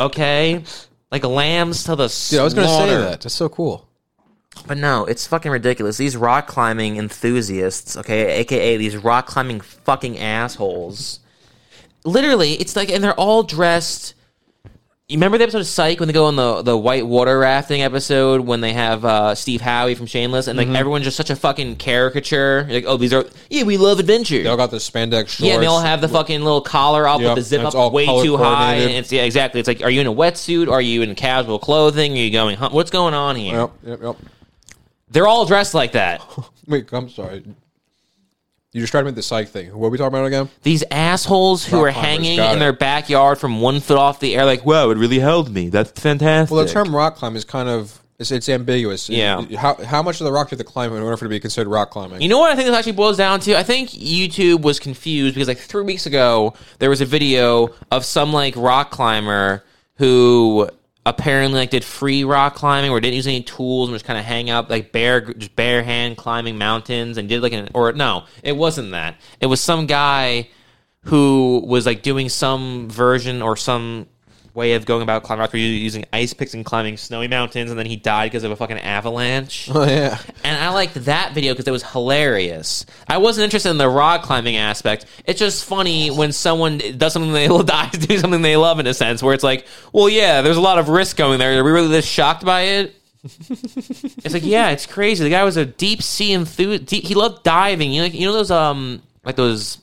okay? 0.00 0.62
Like 1.10 1.24
lambs 1.24 1.84
to 1.84 1.96
the 1.96 2.08
slaughter. 2.08 2.36
Dude, 2.36 2.40
I 2.40 2.44
was 2.44 2.54
gonna 2.54 2.68
say 2.68 2.74
slaughter. 2.74 3.00
that. 3.02 3.20
That's 3.20 3.34
so 3.34 3.48
cool. 3.48 3.88
But 4.66 4.78
no, 4.78 5.04
it's 5.04 5.26
fucking 5.26 5.50
ridiculous. 5.50 5.96
These 5.96 6.16
rock 6.16 6.46
climbing 6.46 6.96
enthusiasts, 6.96 7.96
okay, 7.98 8.38
aka 8.40 8.76
these 8.76 8.96
rock 8.96 9.26
climbing 9.26 9.60
fucking 9.60 10.18
assholes. 10.18 11.20
Literally, 12.04 12.52
it's 12.54 12.76
like, 12.76 12.90
and 12.90 13.02
they're 13.02 13.14
all 13.14 13.42
dressed. 13.42 14.14
You 15.06 15.18
remember 15.18 15.36
the 15.36 15.44
episode 15.44 15.58
of 15.58 15.66
Psych 15.66 16.00
when 16.00 16.06
they 16.06 16.14
go 16.14 16.24
on 16.26 16.36
the 16.36 16.62
the 16.62 16.78
white 16.78 17.06
water 17.06 17.38
rafting 17.38 17.82
episode 17.82 18.40
when 18.40 18.62
they 18.62 18.72
have 18.72 19.04
uh, 19.04 19.34
Steve 19.34 19.60
Howey 19.60 19.94
from 19.98 20.06
Shameless 20.06 20.46
and 20.46 20.56
like 20.56 20.66
Mm-hmm. 20.66 20.76
everyone's 20.76 21.04
just 21.04 21.18
such 21.18 21.28
a 21.28 21.36
fucking 21.36 21.76
caricature. 21.76 22.64
You're 22.66 22.76
like, 22.80 22.84
oh, 22.86 22.96
these 22.96 23.12
are 23.12 23.26
yeah, 23.50 23.64
we 23.64 23.76
love 23.76 23.98
adventure. 23.98 24.42
They 24.42 24.48
all 24.48 24.56
got 24.56 24.70
the 24.70 24.78
spandex 24.78 25.28
shorts. 25.28 25.40
Yeah, 25.40 25.54
and 25.54 25.62
they 25.62 25.66
all 25.66 25.80
have 25.82 26.00
the 26.00 26.08
fucking 26.08 26.40
little 26.42 26.62
collar 26.62 27.06
up 27.06 27.20
Yep, 27.20 27.36
with 27.36 27.44
the 27.44 27.48
zip 27.48 27.64
up 27.74 27.92
way 27.92 28.06
too 28.06 28.38
high. 28.38 28.76
And 28.76 28.92
it's 28.92 29.12
yeah, 29.12 29.24
exactly. 29.24 29.60
It's 29.60 29.68
like, 29.68 29.82
are 29.82 29.90
you 29.90 30.00
in 30.00 30.06
a 30.06 30.12
wetsuit? 30.14 30.70
Are 30.72 30.80
you 30.80 31.02
in 31.02 31.14
casual 31.14 31.58
clothing? 31.58 32.12
Are 32.12 32.16
you 32.16 32.30
going? 32.30 32.56
What's 32.58 32.90
going 32.90 33.12
on 33.12 33.36
here? 33.36 33.58
Yep, 33.58 33.70
yep, 33.84 34.02
yep. 34.02 34.16
They're 35.14 35.26
all 35.26 35.46
dressed 35.46 35.74
like 35.74 35.92
that. 35.92 36.22
Wait, 36.66 36.92
I'm 36.92 37.08
sorry. 37.08 37.44
You 38.72 38.80
just 38.80 38.90
tried 38.90 39.02
to 39.02 39.04
make 39.06 39.14
the 39.14 39.22
psych 39.22 39.48
thing. 39.48 39.68
What 39.76 39.86
are 39.86 39.90
we 39.90 39.98
talking 39.98 40.18
about 40.18 40.26
again? 40.26 40.48
These 40.64 40.82
assholes 40.90 41.64
who 41.64 41.76
Rock 41.76 41.86
are 41.86 41.92
climbers, 41.92 42.08
hanging 42.26 42.36
got 42.38 42.50
in 42.50 42.56
it. 42.56 42.58
their 42.58 42.72
backyard 42.72 43.38
from 43.38 43.60
one 43.60 43.78
foot 43.78 43.96
off 43.96 44.18
the 44.18 44.34
air, 44.34 44.44
like, 44.44 44.66
wow, 44.66 44.90
it 44.90 44.98
really 44.98 45.20
held 45.20 45.54
me. 45.54 45.68
That's 45.68 45.92
fantastic. 45.92 46.52
Well, 46.52 46.64
the 46.64 46.72
term 46.72 46.94
rock 46.94 47.14
climb 47.14 47.36
is 47.36 47.44
kind 47.44 47.68
of 47.68 48.00
it's, 48.18 48.32
it's 48.32 48.48
ambiguous. 48.48 49.08
Yeah. 49.08 49.42
How 49.56 49.74
how 49.84 50.02
much 50.02 50.20
of 50.20 50.24
the 50.24 50.32
rock 50.32 50.50
do 50.50 50.56
you 50.56 50.58
have 50.58 50.66
climb 50.66 50.92
in 50.92 51.02
order 51.02 51.16
for 51.16 51.26
it 51.26 51.28
to 51.28 51.30
be 51.30 51.38
considered 51.40 51.70
rock 51.70 51.90
climbing? 51.90 52.20
You 52.20 52.28
know 52.28 52.38
what 52.38 52.50
I 52.50 52.56
think 52.56 52.66
this 52.66 52.76
actually 52.76 52.92
boils 52.92 53.16
down 53.16 53.38
to? 53.40 53.56
I 53.56 53.62
think 53.62 53.90
YouTube 53.90 54.62
was 54.62 54.80
confused 54.80 55.34
because 55.34 55.46
like 55.46 55.58
three 55.58 55.84
weeks 55.84 56.06
ago 56.06 56.54
there 56.80 56.90
was 56.90 57.00
a 57.00 57.06
video 57.06 57.70
of 57.92 58.04
some 58.04 58.32
like 58.32 58.56
rock 58.56 58.90
climber 58.90 59.64
who 59.96 60.68
apparently 61.06 61.58
like 61.60 61.70
did 61.70 61.84
free 61.84 62.24
rock 62.24 62.54
climbing 62.54 62.90
or 62.90 62.98
didn't 63.00 63.14
use 63.14 63.26
any 63.26 63.42
tools 63.42 63.88
and 63.88 63.94
just 63.94 64.06
kind 64.06 64.18
of 64.18 64.24
hang 64.24 64.48
out 64.48 64.70
like 64.70 64.90
bare 64.90 65.20
just 65.20 65.54
bare 65.54 65.82
hand 65.82 66.16
climbing 66.16 66.56
mountains 66.56 67.18
and 67.18 67.28
did 67.28 67.42
like 67.42 67.52
an 67.52 67.68
or 67.74 67.92
no 67.92 68.24
it 68.42 68.56
wasn't 68.56 68.90
that. 68.92 69.20
It 69.40 69.46
was 69.46 69.60
some 69.60 69.86
guy 69.86 70.48
who 71.02 71.62
was 71.66 71.84
like 71.84 72.02
doing 72.02 72.28
some 72.28 72.88
version 72.88 73.42
or 73.42 73.56
some 73.56 74.06
way 74.54 74.74
of 74.74 74.86
going 74.86 75.02
about 75.02 75.24
climbing 75.24 75.40
rocks 75.40 75.52
where 75.52 75.60
you're 75.60 75.70
using 75.70 76.04
ice 76.12 76.32
picks 76.32 76.54
and 76.54 76.64
climbing 76.64 76.96
snowy 76.96 77.26
mountains 77.26 77.70
and 77.70 77.78
then 77.78 77.86
he 77.86 77.96
died 77.96 78.30
because 78.30 78.44
of 78.44 78.52
a 78.52 78.56
fucking 78.56 78.78
avalanche 78.78 79.68
oh 79.74 79.84
yeah. 79.84 80.16
and 80.44 80.56
I 80.56 80.68
liked 80.70 80.94
that 80.94 81.34
video 81.34 81.52
because 81.52 81.66
it 81.66 81.72
was 81.72 81.82
hilarious. 81.82 82.86
I 83.08 83.18
wasn't 83.18 83.44
interested 83.44 83.70
in 83.70 83.78
the 83.78 83.88
rock 83.88 84.22
climbing 84.22 84.56
aspect. 84.56 85.06
It's 85.24 85.38
just 85.38 85.64
funny 85.64 86.10
when 86.10 86.32
someone 86.32 86.78
does 86.96 87.12
something 87.12 87.32
they 87.32 87.48
dies 87.64 87.92
doing 87.92 88.20
something 88.20 88.42
they 88.42 88.56
love 88.56 88.78
in 88.78 88.86
a 88.86 88.94
sense, 88.94 89.22
where 89.22 89.34
it's 89.34 89.44
like, 89.44 89.66
well, 89.92 90.08
yeah, 90.08 90.42
there's 90.42 90.56
a 90.56 90.60
lot 90.60 90.78
of 90.78 90.88
risk 90.88 91.16
going 91.16 91.38
there. 91.38 91.58
Are 91.58 91.64
we 91.64 91.70
really 91.70 91.88
this 91.88 92.06
shocked 92.06 92.44
by 92.44 92.62
it? 92.62 92.94
it's 93.24 94.34
like, 94.34 94.44
yeah, 94.44 94.70
it's 94.70 94.86
crazy. 94.86 95.24
The 95.24 95.30
guy 95.30 95.44
was 95.44 95.56
a 95.56 95.64
deep 95.64 96.02
sea 96.02 96.32
enthusiast. 96.32 96.90
He 96.90 97.14
loved 97.14 97.42
diving. 97.42 97.92
You 97.92 98.00
know, 98.00 98.04
like, 98.04 98.14
you 98.14 98.26
know 98.26 98.32
those 98.32 98.50
um 98.50 99.02
like 99.24 99.36
those. 99.36 99.78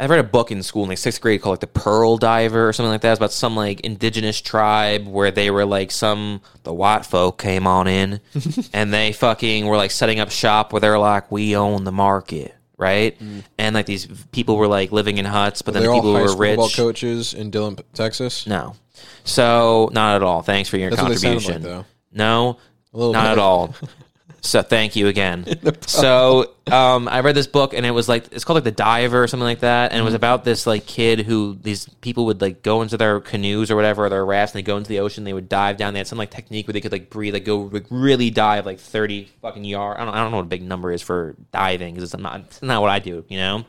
I 0.00 0.06
read 0.06 0.20
a 0.20 0.24
book 0.24 0.52
in 0.52 0.62
school 0.62 0.84
in 0.84 0.90
like 0.90 0.98
sixth 0.98 1.20
grade 1.20 1.42
called 1.42 1.54
like 1.54 1.60
the 1.60 1.66
Pearl 1.80 2.16
Diver 2.18 2.68
or 2.68 2.72
something 2.72 2.92
like 2.92 3.00
that. 3.00 3.12
It's 3.12 3.18
about 3.18 3.32
some 3.32 3.56
like 3.56 3.80
indigenous 3.80 4.40
tribe 4.40 5.08
where 5.08 5.30
they 5.32 5.50
were 5.50 5.64
like 5.64 5.90
some 5.90 6.40
the 6.62 6.72
white 6.72 7.04
folk 7.04 7.38
came 7.38 7.66
on 7.66 7.88
in 7.88 8.20
and 8.72 8.92
they 8.94 9.12
fucking 9.12 9.66
were 9.66 9.76
like 9.76 9.90
setting 9.90 10.20
up 10.20 10.30
shop 10.30 10.72
where 10.72 10.80
they're 10.80 10.98
like 10.98 11.32
we 11.32 11.56
own 11.56 11.82
the 11.82 11.90
market, 11.92 12.54
right? 12.76 13.18
Mm. 13.18 13.42
And 13.58 13.74
like 13.74 13.86
these 13.86 14.06
people 14.30 14.56
were 14.56 14.68
like 14.68 14.92
living 14.92 15.18
in 15.18 15.24
huts, 15.24 15.62
but 15.62 15.74
then 15.74 15.82
the 15.82 15.88
all 15.88 15.96
people 15.96 16.14
high 16.14 16.22
were 16.22 16.28
school 16.28 16.40
rich. 16.40 16.50
football 16.58 16.70
coaches 16.70 17.34
in 17.34 17.50
Dillon, 17.50 17.76
Texas. 17.92 18.46
No. 18.46 18.76
So 19.24 19.90
not 19.92 20.16
at 20.16 20.22
all. 20.22 20.42
Thanks 20.42 20.68
for 20.68 20.76
your 20.76 20.90
That's 20.90 21.02
what 21.02 21.08
they 21.08 21.16
sounded 21.16 21.42
contribution. 21.42 21.76
like, 21.78 21.86
no, 22.12 22.58
not 22.94 23.12
bit. 23.12 23.32
at 23.32 23.38
all. 23.38 23.74
So 24.40 24.62
thank 24.62 24.94
you 24.94 25.08
again. 25.08 25.46
so 25.86 26.52
um, 26.68 27.08
I 27.08 27.20
read 27.20 27.34
this 27.34 27.46
book 27.46 27.74
and 27.74 27.84
it 27.84 27.90
was 27.90 28.08
like 28.08 28.32
it's 28.32 28.44
called 28.44 28.56
like 28.56 28.64
the 28.64 28.70
Diver 28.70 29.22
or 29.22 29.26
something 29.26 29.44
like 29.44 29.60
that, 29.60 29.92
and 29.92 30.00
it 30.00 30.04
was 30.04 30.14
about 30.14 30.44
this 30.44 30.66
like 30.66 30.86
kid 30.86 31.20
who 31.20 31.58
these 31.60 31.88
people 32.00 32.26
would 32.26 32.40
like 32.40 32.62
go 32.62 32.82
into 32.82 32.96
their 32.96 33.20
canoes 33.20 33.70
or 33.70 33.76
whatever 33.76 34.06
or 34.06 34.08
their 34.08 34.24
rafts 34.24 34.54
and 34.54 34.58
they 34.58 34.66
go 34.66 34.76
into 34.76 34.88
the 34.88 35.00
ocean. 35.00 35.24
They 35.24 35.32
would 35.32 35.48
dive 35.48 35.76
down. 35.76 35.92
They 35.92 36.00
had 36.00 36.06
some 36.06 36.18
like 36.18 36.30
technique 36.30 36.68
where 36.68 36.72
they 36.72 36.80
could 36.80 36.92
like 36.92 37.10
breathe, 37.10 37.34
like 37.34 37.44
go 37.44 37.62
like, 37.62 37.86
really 37.90 38.30
dive 38.30 38.64
like 38.64 38.78
thirty 38.78 39.28
fucking 39.42 39.64
yard. 39.64 39.98
I 39.98 40.04
don't, 40.04 40.14
I 40.14 40.22
don't 40.22 40.30
know 40.30 40.38
what 40.38 40.44
a 40.44 40.48
big 40.48 40.62
number 40.62 40.92
is 40.92 41.02
for 41.02 41.34
diving 41.52 41.94
because 41.94 42.14
it's 42.14 42.22
not 42.22 42.40
it's 42.40 42.62
not 42.62 42.80
what 42.80 42.90
I 42.90 43.00
do. 43.00 43.24
You 43.28 43.38
know, 43.38 43.66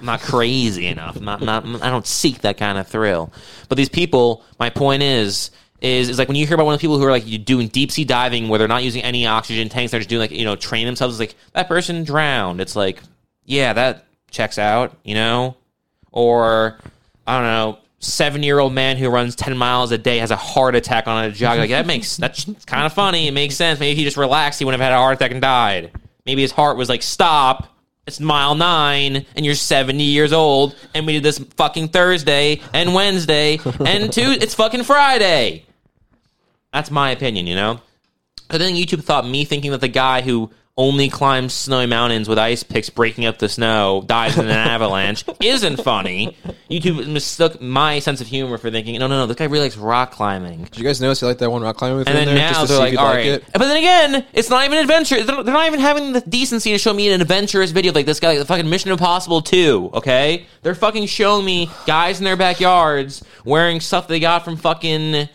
I'm 0.00 0.06
not 0.06 0.20
crazy 0.20 0.86
enough. 0.88 1.16
I'm 1.16 1.24
not, 1.24 1.42
not 1.42 1.64
I 1.82 1.90
don't 1.90 2.06
seek 2.06 2.40
that 2.40 2.56
kind 2.56 2.76
of 2.76 2.88
thrill. 2.88 3.32
But 3.68 3.76
these 3.76 3.88
people, 3.88 4.44
my 4.58 4.70
point 4.70 5.02
is 5.02 5.50
is, 5.82 6.08
is 6.08 6.18
like 6.18 6.28
when 6.28 6.36
you 6.36 6.46
hear 6.46 6.54
about 6.54 6.64
one 6.64 6.74
of 6.74 6.80
the 6.80 6.82
people 6.82 6.96
who 6.96 7.04
are 7.04 7.10
like 7.10 7.24
doing 7.44 7.66
deep 7.66 7.90
sea 7.90 8.04
diving 8.04 8.48
where 8.48 8.58
they're 8.58 8.68
not 8.68 8.84
using 8.84 9.02
any 9.02 9.26
oxygen 9.26 9.68
tanks, 9.68 9.90
they're 9.90 10.00
just 10.00 10.08
doing 10.08 10.20
like 10.20 10.30
you 10.30 10.44
know 10.44 10.54
train 10.54 10.86
themselves. 10.86 11.18
It's 11.18 11.30
like 11.30 11.36
that 11.54 11.68
person 11.68 12.04
drowned. 12.04 12.60
It's 12.60 12.76
like 12.76 13.02
yeah, 13.44 13.72
that 13.72 14.06
checks 14.30 14.58
out, 14.58 14.96
you 15.02 15.14
know, 15.14 15.56
or 16.12 16.78
I 17.26 17.36
don't 17.36 17.46
know. 17.46 17.78
Seven 17.98 18.42
year 18.42 18.58
old 18.58 18.72
man 18.72 18.96
who 18.96 19.08
runs 19.08 19.34
ten 19.34 19.56
miles 19.56 19.90
a 19.92 19.98
day 19.98 20.18
has 20.18 20.30
a 20.30 20.36
heart 20.36 20.76
attack 20.76 21.08
on 21.08 21.24
a 21.24 21.30
jog. 21.32 21.58
Like 21.58 21.70
that 21.70 21.86
makes 21.86 22.16
that's 22.16 22.44
kind 22.66 22.86
of 22.86 22.92
funny. 22.92 23.26
It 23.26 23.32
makes 23.32 23.56
sense. 23.56 23.80
Maybe 23.80 23.92
if 23.92 23.98
he 23.98 24.04
just 24.04 24.16
relaxed, 24.16 24.60
he 24.60 24.64
wouldn't 24.64 24.80
have 24.80 24.90
had 24.90 24.96
a 24.96 25.00
heart 25.00 25.14
attack 25.14 25.32
and 25.32 25.40
died. 25.40 25.90
Maybe 26.24 26.42
his 26.42 26.52
heart 26.52 26.76
was 26.76 26.88
like, 26.88 27.02
stop. 27.02 27.68
It's 28.04 28.18
mile 28.18 28.56
nine, 28.56 29.26
and 29.36 29.46
you're 29.46 29.54
70 29.54 30.02
years 30.02 30.32
old, 30.32 30.74
and 30.92 31.06
we 31.06 31.12
did 31.12 31.22
this 31.22 31.38
fucking 31.56 31.88
Thursday 31.88 32.60
and 32.72 32.94
Wednesday 32.94 33.60
and 33.86 34.12
two. 34.12 34.36
It's 34.40 34.54
fucking 34.56 34.82
Friday. 34.82 35.64
That's 36.72 36.90
my 36.90 37.10
opinion, 37.10 37.46
you 37.46 37.54
know. 37.54 37.80
I 38.50 38.58
think 38.58 38.76
YouTube 38.76 39.04
thought 39.04 39.26
me 39.26 39.44
thinking 39.44 39.70
that 39.70 39.80
the 39.80 39.88
guy 39.88 40.20
who 40.20 40.50
only 40.76 41.10
climbs 41.10 41.52
snowy 41.52 41.84
mountains 41.84 42.28
with 42.28 42.38
ice 42.38 42.62
picks 42.62 42.88
breaking 42.88 43.26
up 43.26 43.38
the 43.38 43.48
snow 43.48 44.02
dies 44.06 44.38
in 44.38 44.46
an 44.46 44.50
avalanche 44.50 45.22
isn't 45.40 45.76
funny. 45.82 46.36
YouTube 46.70 47.06
mistook 47.08 47.60
my 47.60 47.98
sense 47.98 48.22
of 48.22 48.26
humor 48.26 48.56
for 48.56 48.70
thinking, 48.70 48.98
no, 48.98 49.06
no, 49.06 49.18
no, 49.18 49.26
this 49.26 49.36
guy 49.36 49.44
really 49.44 49.64
likes 49.64 49.76
rock 49.76 50.12
climbing. 50.12 50.64
Did 50.64 50.78
you 50.78 50.84
guys 50.84 51.00
notice 51.00 51.20
he 51.20 51.26
liked 51.26 51.40
that 51.40 51.50
one 51.50 51.60
rock 51.60 51.76
climbing? 51.76 52.06
And 52.06 52.16
then 52.16 52.34
now 52.34 52.64
they're 52.64 52.78
like, 52.78 52.96
all 52.96 53.06
right. 53.06 53.26
It? 53.26 53.44
But 53.52 53.58
then 53.58 53.76
again, 53.76 54.26
it's 54.32 54.48
not 54.48 54.64
even 54.64 54.78
adventure. 54.78 55.22
They're 55.22 55.42
they're 55.42 55.52
not 55.52 55.66
even 55.66 55.80
having 55.80 56.14
the 56.14 56.22
decency 56.22 56.72
to 56.72 56.78
show 56.78 56.94
me 56.94 57.12
an 57.12 57.20
adventurous 57.20 57.70
video 57.70 57.92
like 57.92 58.06
this 58.06 58.18
guy, 58.18 58.28
like 58.28 58.38
the 58.38 58.46
fucking 58.46 58.68
Mission 58.68 58.90
Impossible 58.90 59.42
2, 59.42 59.90
okay? 59.94 60.46
They're 60.62 60.74
fucking 60.74 61.06
showing 61.06 61.44
me 61.44 61.70
guys 61.86 62.18
in 62.18 62.24
their 62.24 62.36
backyards 62.36 63.22
wearing 63.44 63.80
stuff 63.80 64.08
they 64.08 64.20
got 64.20 64.44
from 64.44 64.56
fucking 64.56 65.28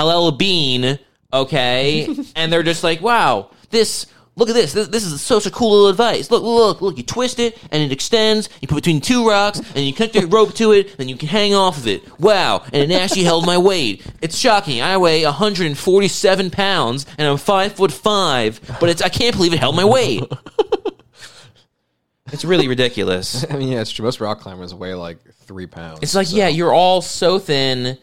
LL 0.00 0.30
Bean, 0.32 0.98
okay? 1.32 2.08
and 2.36 2.52
they're 2.52 2.62
just 2.62 2.84
like, 2.84 3.00
wow, 3.00 3.50
this. 3.70 4.06
Look 4.38 4.50
at 4.50 4.54
this. 4.54 4.74
this. 4.74 4.88
This 4.88 5.06
is 5.06 5.22
such 5.22 5.46
a 5.46 5.50
cool 5.50 5.70
little 5.70 5.88
advice. 5.88 6.30
Look, 6.30 6.42
look, 6.42 6.82
look. 6.82 6.98
You 6.98 7.02
twist 7.02 7.38
it 7.38 7.56
and 7.70 7.82
it 7.82 7.90
extends. 7.90 8.50
You 8.60 8.68
put 8.68 8.74
it 8.74 8.84
between 8.84 9.00
two 9.00 9.26
rocks 9.26 9.60
and 9.74 9.78
you 9.78 9.94
connect 9.94 10.14
a 10.14 10.26
rope 10.26 10.52
to 10.56 10.72
it. 10.72 10.98
Then 10.98 11.08
you 11.08 11.16
can 11.16 11.28
hang 11.28 11.54
off 11.54 11.78
of 11.78 11.86
it. 11.86 12.20
Wow! 12.20 12.62
And 12.70 12.92
it 12.92 12.94
actually 12.94 13.24
held 13.24 13.46
my 13.46 13.56
weight. 13.56 14.06
It's 14.20 14.36
shocking. 14.36 14.82
I 14.82 14.98
weigh 14.98 15.24
147 15.24 16.50
pounds 16.50 17.06
and 17.16 17.26
I'm 17.26 17.38
five 17.38 17.72
foot 17.72 17.90
five, 17.90 18.60
but 18.78 18.90
it's 18.90 19.00
I 19.00 19.08
can't 19.08 19.34
believe 19.34 19.54
it 19.54 19.58
held 19.58 19.74
my 19.74 19.86
weight. 19.86 20.22
It's 22.32 22.44
really 22.44 22.68
ridiculous. 22.68 23.44
I 23.50 23.56
mean, 23.56 23.68
yeah, 23.68 23.80
it's 23.80 23.90
true. 23.90 24.04
Most 24.04 24.20
rock 24.20 24.40
climbers 24.40 24.74
weigh 24.74 24.94
like 24.94 25.18
three 25.44 25.66
pounds. 25.66 26.00
It's 26.02 26.14
like, 26.14 26.26
so 26.26 26.36
yeah, 26.36 26.48
you're 26.48 26.72
all 26.72 27.00
so 27.02 27.38
thin. 27.38 27.98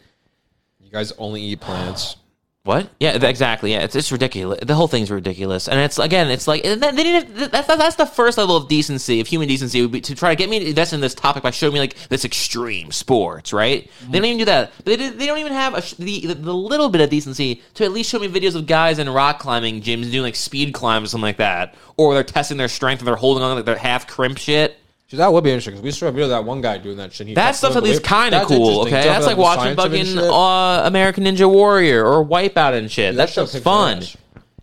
Guys 0.94 1.12
only 1.18 1.42
eat 1.42 1.60
plants. 1.60 2.16
What? 2.62 2.88
Yeah, 2.98 3.22
exactly. 3.26 3.72
Yeah, 3.72 3.80
it's, 3.80 3.94
it's 3.94 4.10
ridiculous. 4.10 4.58
The 4.62 4.74
whole 4.74 4.88
thing's 4.88 5.10
ridiculous, 5.10 5.68
and 5.68 5.78
it's 5.78 5.98
again, 5.98 6.30
it's 6.30 6.48
like 6.48 6.62
they 6.62 6.74
need 6.76 7.28
that's 7.50 7.66
that's 7.66 7.96
the 7.96 8.06
first 8.06 8.38
level 8.38 8.56
of 8.56 8.68
decency 8.68 9.20
of 9.20 9.26
human 9.26 9.48
decency 9.48 9.82
would 9.82 9.92
be 9.92 10.00
to 10.00 10.14
try 10.14 10.30
to 10.30 10.36
get 10.36 10.48
me 10.48 10.60
to 10.60 10.68
invest 10.68 10.94
in 10.94 11.00
this 11.02 11.14
topic 11.14 11.42
by 11.42 11.50
showing 11.50 11.74
me 11.74 11.80
like 11.80 11.94
this 12.08 12.24
extreme 12.24 12.90
sports, 12.90 13.52
right? 13.52 13.90
They 14.08 14.18
don't 14.18 14.24
even 14.24 14.38
do 14.38 14.44
that. 14.46 14.72
They, 14.86 14.96
they 14.96 15.26
don't 15.26 15.40
even 15.40 15.52
have 15.52 15.74
a, 15.74 16.02
the, 16.02 16.32
the 16.32 16.54
little 16.54 16.88
bit 16.88 17.02
of 17.02 17.10
decency 17.10 17.60
to 17.74 17.84
at 17.84 17.92
least 17.92 18.08
show 18.08 18.18
me 18.18 18.28
videos 18.28 18.54
of 18.54 18.66
guys 18.66 18.98
in 18.98 19.10
rock 19.10 19.40
climbing 19.40 19.82
gyms 19.82 20.10
doing 20.10 20.22
like 20.22 20.36
speed 20.36 20.72
climbs 20.72 21.08
or 21.08 21.10
something 21.10 21.22
like 21.26 21.36
that, 21.36 21.74
or 21.98 22.14
they're 22.14 22.24
testing 22.24 22.56
their 22.56 22.68
strength 22.68 23.00
and 23.00 23.06
they're 23.06 23.14
holding 23.14 23.42
on 23.42 23.50
to 23.50 23.56
like 23.56 23.66
their 23.66 23.76
half 23.76 24.06
crimp 24.06 24.38
shit. 24.38 24.78
So 25.14 25.18
that 25.18 25.32
would 25.32 25.44
be 25.44 25.50
interesting 25.50 25.80
because 25.80 26.00
we 26.00 26.06
video 26.10 26.24
of 26.24 26.30
that 26.30 26.44
one 26.44 26.60
guy 26.60 26.78
doing 26.78 26.96
that 26.96 27.12
shit. 27.12 27.28
He 27.28 27.34
That 27.34 27.54
stuff's 27.54 27.76
at 27.76 27.84
least 27.84 28.02
kind 28.02 28.34
of 28.34 28.48
cool, 28.48 28.80
okay? 28.80 28.90
Jumping 28.90 29.12
That's 29.12 29.26
like 29.26 29.36
watching 29.36 29.76
science 29.76 29.84
of 29.84 29.94
it 29.94 30.00
and 30.00 30.08
fucking 30.18 30.30
uh, 30.32 30.82
American 30.86 31.22
Ninja 31.24 31.48
Warrior 31.48 32.04
or 32.04 32.24
Wipeout 32.24 32.76
and 32.76 32.90
shit. 32.90 33.14
That, 33.14 33.26
that 33.26 33.30
stuff's 33.30 33.56
fun. 33.60 34.02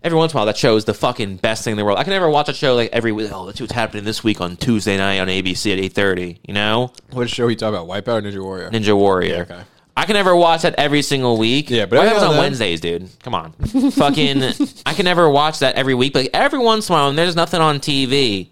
Every 0.04 0.18
once 0.18 0.32
in 0.32 0.36
a 0.36 0.40
while, 0.40 0.46
that 0.46 0.58
show 0.58 0.76
is 0.76 0.84
the 0.84 0.92
fucking 0.94 1.36
best 1.36 1.64
thing 1.64 1.72
in 1.72 1.78
the 1.78 1.84
world. 1.84 1.98
I 1.98 2.02
can 2.04 2.10
never 2.10 2.28
watch 2.28 2.48
a 2.50 2.52
show 2.52 2.74
like 2.74 2.90
every 2.92 3.12
week. 3.12 3.30
Oh, 3.32 3.50
see 3.52 3.62
what's 3.62 3.72
happening 3.72 4.04
this 4.04 4.22
week 4.22 4.40
on 4.42 4.56
Tuesday 4.56 4.98
night 4.98 5.20
on 5.20 5.28
ABC 5.28 5.72
at 5.72 5.78
eight 5.78 5.92
thirty. 5.94 6.38
You 6.46 6.52
know, 6.52 6.92
What 7.12 7.30
show 7.30 7.48
he 7.48 7.56
talking 7.56 7.80
about? 7.80 7.88
Wipeout 7.88 8.18
or 8.18 8.22
Ninja 8.22 8.42
Warrior? 8.42 8.70
Ninja 8.70 8.96
Warrior. 8.96 9.42
okay. 9.42 9.62
I 9.96 10.04
can 10.04 10.14
never 10.14 10.34
watch 10.34 10.62
that 10.62 10.74
every 10.76 11.02
single 11.02 11.36
week. 11.38 11.70
Yeah, 11.70 11.86
but 11.86 12.02
was 12.12 12.22
on 12.22 12.30
then- 12.32 12.38
Wednesdays, 12.40 12.80
dude. 12.80 13.08
Come 13.22 13.34
on, 13.34 13.52
fucking. 13.92 14.42
I 14.84 14.94
can 14.94 15.04
never 15.04 15.30
watch 15.30 15.60
that 15.60 15.76
every 15.76 15.94
week, 15.94 16.14
but 16.14 16.22
like, 16.22 16.30
every 16.34 16.58
once 16.58 16.88
in 16.88 16.94
a 16.94 16.98
while, 16.98 17.06
when 17.08 17.16
there's 17.16 17.36
nothing 17.36 17.60
on 17.60 17.78
TV, 17.78 18.48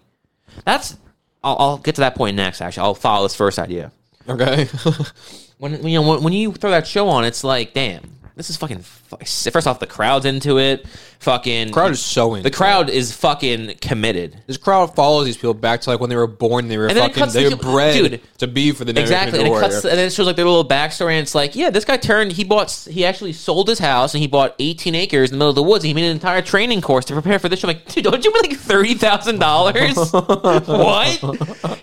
that's. 0.65 0.97
I'll, 1.43 1.57
I'll 1.59 1.77
get 1.77 1.95
to 1.95 2.01
that 2.01 2.15
point 2.15 2.35
next. 2.35 2.61
Actually, 2.61 2.83
I'll 2.83 2.95
follow 2.95 3.23
this 3.23 3.35
first 3.35 3.59
idea. 3.59 3.91
Okay. 4.27 4.65
when 5.57 5.85
you 5.87 5.99
know 5.99 6.07
when, 6.07 6.23
when 6.23 6.33
you 6.33 6.51
throw 6.53 6.71
that 6.71 6.87
show 6.87 7.09
on, 7.09 7.25
it's 7.25 7.43
like, 7.43 7.73
damn, 7.73 8.03
this 8.35 8.49
is 8.49 8.57
fucking. 8.57 8.79
First 8.79 9.67
off, 9.67 9.79
the 9.79 9.87
crowd's 9.87 10.25
into 10.25 10.57
it. 10.57 10.85
Fucking 11.19 11.71
crowd 11.71 11.91
is 11.91 11.99
so 12.01 12.33
into 12.33 12.49
the 12.49 12.55
crowd 12.55 12.89
is 12.89 13.11
fucking 13.15 13.75
committed. 13.79 14.41
This 14.47 14.57
crowd 14.57 14.95
follows 14.95 15.25
these 15.25 15.37
people 15.37 15.53
back 15.53 15.81
to 15.81 15.91
like 15.91 15.99
when 15.99 16.09
they 16.09 16.15
were 16.15 16.25
born. 16.25 16.67
They 16.67 16.79
were 16.79 16.89
fucking. 16.89 17.29
They 17.29 17.43
the- 17.43 17.55
were 17.57 17.61
bred 17.61 17.93
dude, 17.93 18.21
to 18.39 18.47
be 18.47 18.71
for 18.71 18.85
the 18.85 18.99
Exactly, 18.99 19.39
and 19.39 19.47
it 19.47 19.59
cuts, 19.59 19.83
and 19.83 19.97
then 19.97 20.07
it 20.07 20.13
shows 20.13 20.25
like 20.25 20.35
their 20.35 20.45
little 20.45 20.67
backstory, 20.67 21.11
and 21.11 21.21
it's 21.21 21.35
like, 21.35 21.55
yeah, 21.55 21.69
this 21.69 21.85
guy 21.85 21.97
turned, 21.97 22.31
he 22.31 22.43
bought, 22.43 22.71
he 22.89 23.05
actually 23.05 23.33
sold 23.33 23.67
his 23.67 23.77
house, 23.77 24.15
and 24.15 24.21
he 24.21 24.27
bought 24.27 24.55
18 24.57 24.95
acres 24.95 25.31
in 25.31 25.37
the 25.37 25.37
middle 25.37 25.49
of 25.49 25.55
the 25.55 25.63
woods, 25.63 25.83
and 25.83 25.89
he 25.89 25.93
made 25.93 26.05
an 26.05 26.11
entire 26.11 26.41
training 26.41 26.81
course 26.81 27.05
to 27.05 27.13
prepare 27.13 27.37
for 27.37 27.49
this 27.49 27.59
show. 27.59 27.67
I'm 27.67 27.75
like, 27.75 27.87
dude, 27.87 28.03
don't 28.03 28.25
you 28.25 28.33
make 28.33 28.51
like 28.51 28.59
thirty 28.59 28.95
thousand 28.95 29.39
dollars? 29.39 29.95
what? 30.11 31.07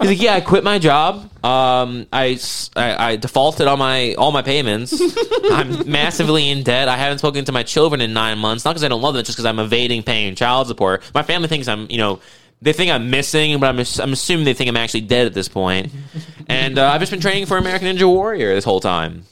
He's 0.01 0.09
like, 0.09 0.21
yeah, 0.21 0.35
I 0.35 0.41
quit 0.41 0.65
my 0.65 0.79
job. 0.81 1.31
Um, 1.45 2.07
I, 2.13 2.31
s- 2.31 2.71
I- 2.77 3.11
I 3.13 3.17
defaulted 3.17 3.67
on 3.69 3.79
my 3.79 4.15
all 4.15 4.33
my 4.33 4.43
payments. 4.43 4.93
I'm 5.53 5.91
massively 5.91 6.49
in 6.51 6.63
debt. 6.65 6.89
I 6.89 6.97
haven't 6.97 7.19
spoken 7.19 7.45
to 7.45 7.53
my 7.53 7.63
children 7.63 8.01
in 8.01 8.13
nine 8.13 8.39
months, 8.39 8.65
not 8.65 8.73
because 8.73 8.85
I 8.85 8.89
don't 8.89 9.03
love 9.03 9.15
them, 9.15 9.25
just 9.25 9.37
because 9.37 9.47
I'm 9.47 9.59
evading 9.59 10.03
paying 10.03 10.35
child 10.35 10.67
support. 10.67 11.03
My 11.15 11.23
family 11.23 11.49
thinks 11.49 11.69
I'm, 11.69 11.91
you 11.91 11.99
know. 11.99 12.21
They 12.61 12.73
think 12.73 12.91
I'm 12.91 13.09
missing, 13.09 13.61
but 13.61 13.69
I'm, 13.69 13.79
I'm 14.03 14.13
assuming 14.13 14.45
they 14.45 14.53
think 14.53 14.69
I'm 14.69 14.77
actually 14.77 15.03
dead 15.03 15.27
at 15.29 15.35
this 15.35 15.49
point. 15.49 15.93
And 16.49 16.79
uh, 16.79 16.91
I've 16.91 17.01
just 17.01 17.13
been 17.13 17.21
training 17.21 17.45
for 17.47 17.59
American 17.59 17.87
Ninja 17.95 18.09
Warrior 18.09 18.55
this 18.55 18.65
whole 18.65 18.81
time. 18.81 19.25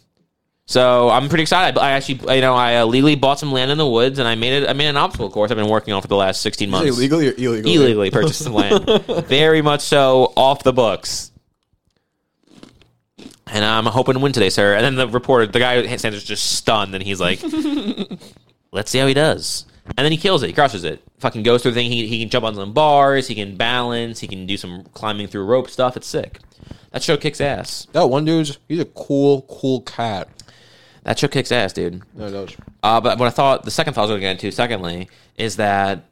So 0.67 1.09
I'm 1.09 1.29
pretty 1.29 1.43
excited. 1.43 1.79
I 1.81 1.93
actually, 1.93 2.35
you 2.35 2.41
know, 2.43 2.55
I 2.55 2.77
uh, 2.77 2.85
legally 2.85 3.15
bought 3.17 3.39
some 3.39 3.53
land 3.53 3.71
in 3.71 3.79
the 3.79 3.87
woods, 3.89 4.19
and 4.19 4.29
I 4.29 4.35
made 4.35 4.63
it. 4.63 4.69
I 4.69 4.75
made 4.75 4.89
an 4.89 4.97
obstacle 4.99 5.31
course 5.31 5.51
I've 5.51 5.57
been 5.57 5.69
working 5.71 5.95
on 5.95 6.03
for 6.03 6.09
the 6.09 6.15
last 6.17 6.41
16 6.43 6.69
months. 6.69 6.89
illegally 6.95 7.29
or 7.29 7.33
illegally? 7.33 7.75
Illegally 7.75 8.11
purchased 8.11 8.43
some 8.45 8.53
land, 8.53 8.85
very 9.29 9.63
much 9.63 9.81
so 9.81 10.33
off 10.37 10.63
the 10.63 10.73
books. 10.73 11.31
And 13.49 13.65
I'm 13.65 13.87
hoping 13.87 14.15
to 14.15 14.21
win 14.21 14.33
today, 14.33 14.51
sir. 14.51 14.75
And 14.75 14.85
then 14.85 14.97
the 14.97 15.09
reporter, 15.09 15.47
the 15.47 15.59
guy 15.59 15.87
who 15.87 15.99
Sanders, 15.99 16.25
just 16.25 16.57
stunned, 16.57 16.95
and 16.95 17.03
he's 17.03 17.21
like, 17.21 17.41
"Let's 18.73 18.91
see 18.91 18.99
how 18.99 19.07
he 19.07 19.15
does." 19.15 19.67
And 19.97 20.05
then 20.05 20.11
he 20.11 20.19
kills 20.19 20.43
it. 20.43 20.49
He 20.49 20.53
crushes 20.53 20.83
it. 20.83 21.01
Fucking 21.19 21.45
goes 21.45 21.63
through 21.63 21.71
the 21.73 21.81
thing. 21.81 21.91
He, 21.91 22.09
he 22.09 22.19
can 22.21 22.29
jump 22.29 22.45
on 22.45 22.57
some 22.57 22.73
bars. 22.73 23.29
He 23.29 23.37
can 23.37 23.57
balance. 23.57 24.19
He 24.19 24.27
can 24.27 24.47
do 24.47 24.57
some 24.57 24.83
climbing 24.95 25.29
through 25.29 25.45
rope 25.45 25.71
stuff. 25.71 25.97
It's 25.97 26.09
sick. 26.09 26.41
That 26.91 27.03
show 27.03 27.17
kicks 27.17 27.41
ass. 27.41 27.87
That 27.93 28.09
one 28.09 28.25
dude's 28.25 28.59
he's 28.69 28.81
a 28.81 28.85
cool, 28.85 29.43
cool 29.43 29.83
cat. 29.83 30.29
That 31.05 31.19
show 31.19 31.29
kicks 31.29 31.53
ass, 31.53 31.73
dude. 31.73 32.03
No, 32.15 32.29
no. 32.29 32.47
Uh, 32.83 33.01
but 33.01 33.19
what 33.19 33.29
I 33.29 33.31
thought, 33.31 33.65
the 33.65 33.71
second 33.71 33.95
thought 33.95 34.01
I 34.01 34.05
was 34.05 34.11
going 34.11 34.21
to 34.21 34.27
get 34.27 34.31
into, 34.33 34.51
secondly, 34.51 35.09
is 35.37 35.55
that 35.57 36.03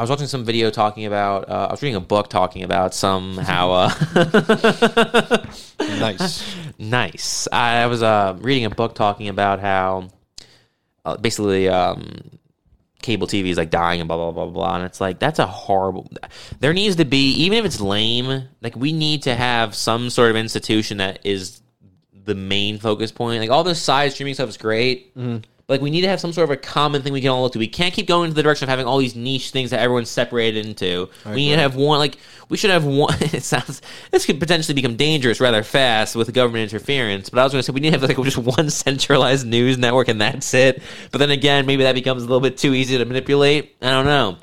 I 0.00 0.02
was 0.02 0.08
watching 0.08 0.28
some 0.28 0.46
video 0.46 0.70
talking 0.70 1.04
about, 1.04 1.50
uh, 1.50 1.66
I 1.68 1.72
was 1.72 1.82
reading 1.82 1.96
a 1.96 2.00
book 2.00 2.30
talking 2.30 2.62
about 2.62 2.94
somehow, 2.94 3.70
uh, 3.70 5.46
Nice. 5.78 6.56
nice. 6.78 7.46
I 7.52 7.84
was 7.84 8.02
uh, 8.02 8.34
reading 8.40 8.64
a 8.64 8.70
book 8.70 8.94
talking 8.94 9.28
about 9.28 9.60
how 9.60 10.08
uh, 11.04 11.18
basically 11.18 11.68
um, 11.68 12.16
cable 13.02 13.26
TV 13.26 13.48
is 13.48 13.58
like 13.58 13.68
dying 13.68 14.00
and 14.00 14.08
blah 14.08 14.16
blah 14.16 14.30
blah 14.30 14.44
blah. 14.46 14.52
blah. 14.54 14.76
And 14.76 14.84
it's 14.86 15.02
like 15.02 15.18
that's 15.18 15.38
a 15.38 15.46
horrible. 15.46 16.10
There 16.60 16.72
needs 16.72 16.96
to 16.96 17.04
be 17.04 17.32
even 17.32 17.58
if 17.58 17.66
it's 17.66 17.78
lame, 17.78 18.48
like 18.62 18.76
we 18.76 18.92
need 18.94 19.24
to 19.24 19.34
have 19.34 19.74
some 19.74 20.08
sort 20.08 20.30
of 20.30 20.36
institution 20.36 20.96
that 20.96 21.18
is 21.24 21.60
the 22.24 22.34
main 22.34 22.78
focus 22.78 23.12
point. 23.12 23.38
Like 23.42 23.50
all 23.50 23.64
this 23.64 23.82
side 23.82 24.12
streaming 24.12 24.32
stuff 24.32 24.48
is 24.48 24.56
great. 24.56 25.12
But 25.14 25.49
like 25.70 25.80
we 25.80 25.90
need 25.90 26.00
to 26.00 26.08
have 26.08 26.20
some 26.20 26.32
sort 26.32 26.44
of 26.44 26.50
a 26.50 26.56
common 26.56 27.00
thing 27.00 27.12
we 27.12 27.20
can 27.20 27.30
all 27.30 27.42
look 27.42 27.52
to. 27.52 27.58
We 27.60 27.68
can't 27.68 27.94
keep 27.94 28.08
going 28.08 28.24
into 28.24 28.34
the 28.34 28.42
direction 28.42 28.64
of 28.64 28.70
having 28.70 28.86
all 28.86 28.98
these 28.98 29.14
niche 29.14 29.52
things 29.52 29.70
that 29.70 29.78
everyone's 29.78 30.10
separated 30.10 30.66
into. 30.66 31.08
we 31.24 31.36
need 31.36 31.54
to 31.54 31.60
have 31.60 31.76
one. 31.76 32.00
Like 32.00 32.18
we 32.48 32.56
should 32.56 32.70
have 32.70 32.84
one. 32.84 33.16
It 33.20 33.44
sounds 33.44 33.80
this 34.10 34.26
could 34.26 34.40
potentially 34.40 34.74
become 34.74 34.96
dangerous 34.96 35.40
rather 35.40 35.62
fast 35.62 36.16
with 36.16 36.34
government 36.34 36.70
interference. 36.70 37.30
But 37.30 37.38
I 37.38 37.44
was 37.44 37.52
going 37.52 37.60
to 37.60 37.62
say 37.62 37.72
we 37.72 37.80
need 37.80 37.92
to 37.92 38.00
have 38.00 38.08
like 38.08 38.22
just 38.24 38.36
one 38.36 38.68
centralized 38.68 39.46
news 39.46 39.78
network 39.78 40.08
and 40.08 40.20
that's 40.20 40.52
it. 40.54 40.82
But 41.12 41.18
then 41.18 41.30
again, 41.30 41.66
maybe 41.66 41.84
that 41.84 41.94
becomes 41.94 42.24
a 42.24 42.26
little 42.26 42.40
bit 42.40 42.58
too 42.58 42.74
easy 42.74 42.98
to 42.98 43.04
manipulate. 43.04 43.76
I 43.80 43.90
don't 43.90 44.06
know. 44.06 44.38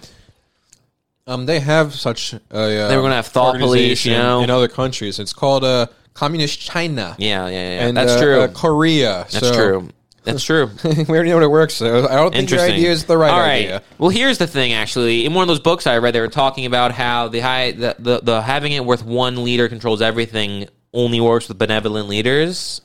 Um, 1.28 1.46
they 1.46 1.60
have 1.60 1.94
such 1.94 2.34
a. 2.34 2.38
Uh, 2.50 2.88
They 2.88 2.96
were 2.96 3.02
gonna 3.02 3.16
have 3.16 3.28
thought 3.28 3.60
police, 3.60 4.06
you 4.06 4.13
know? 4.13 4.42
in 4.42 4.50
other 4.50 4.70
countries. 4.70 5.20
It's 5.20 5.34
called 5.34 5.66
uh, 5.66 5.88
Communist 6.13 6.62
China. 6.62 7.18
Yeah, 7.20 7.48
yeah, 7.48 7.52
yeah. 7.52 7.88
and 7.88 7.98
that's 7.98 8.13
uh, 8.13 8.22
true. 8.22 8.42
uh, 8.44 8.48
Korea. 8.48 9.28
that's 9.30 9.52
true. 9.52 9.90
That's 10.28 10.44
true. 10.46 10.70
we 10.84 11.06
already 11.10 11.30
know 11.30 11.38
what 11.38 11.44
it 11.44 11.50
works. 11.52 11.74
So 11.76 12.08
I 12.08 12.16
don't 12.16 12.34
think 12.34 12.50
your 12.52 12.60
idea 12.60 12.92
is 12.92 13.06
the 13.06 13.18
right 13.18 13.32
All 13.32 13.40
right. 13.40 13.52
idea. 13.63 13.84
Well, 13.98 14.10
here's 14.10 14.38
the 14.38 14.48
thing. 14.48 14.74
Actually, 14.74 15.26
in 15.26 15.34
one 15.34 15.44
of 15.44 15.48
those 15.48 15.60
books 15.60 15.88
I 15.88 15.98
read, 15.98 16.13
they 16.13 16.20
were 16.20 16.28
talking 16.28 16.66
about 16.66 16.92
how 16.92 17.28
the 17.30 17.40
high 17.40 17.72
the, 17.72 17.96
the, 17.98 18.20
the 18.22 18.42
having 18.42 18.74
it 18.74 18.84
with 18.86 19.04
one 19.06 19.44
leader 19.44 19.70
controls 19.70 20.02
everything 20.02 20.68
only 20.94 21.20
works 21.22 21.48
with 21.48 21.58
benevolent 21.58 22.08
leaders. 22.10 22.82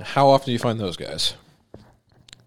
How 0.00 0.28
often 0.28 0.46
do 0.46 0.52
you 0.52 0.58
find 0.58 0.78
those 0.78 0.96
guys? 0.96 1.34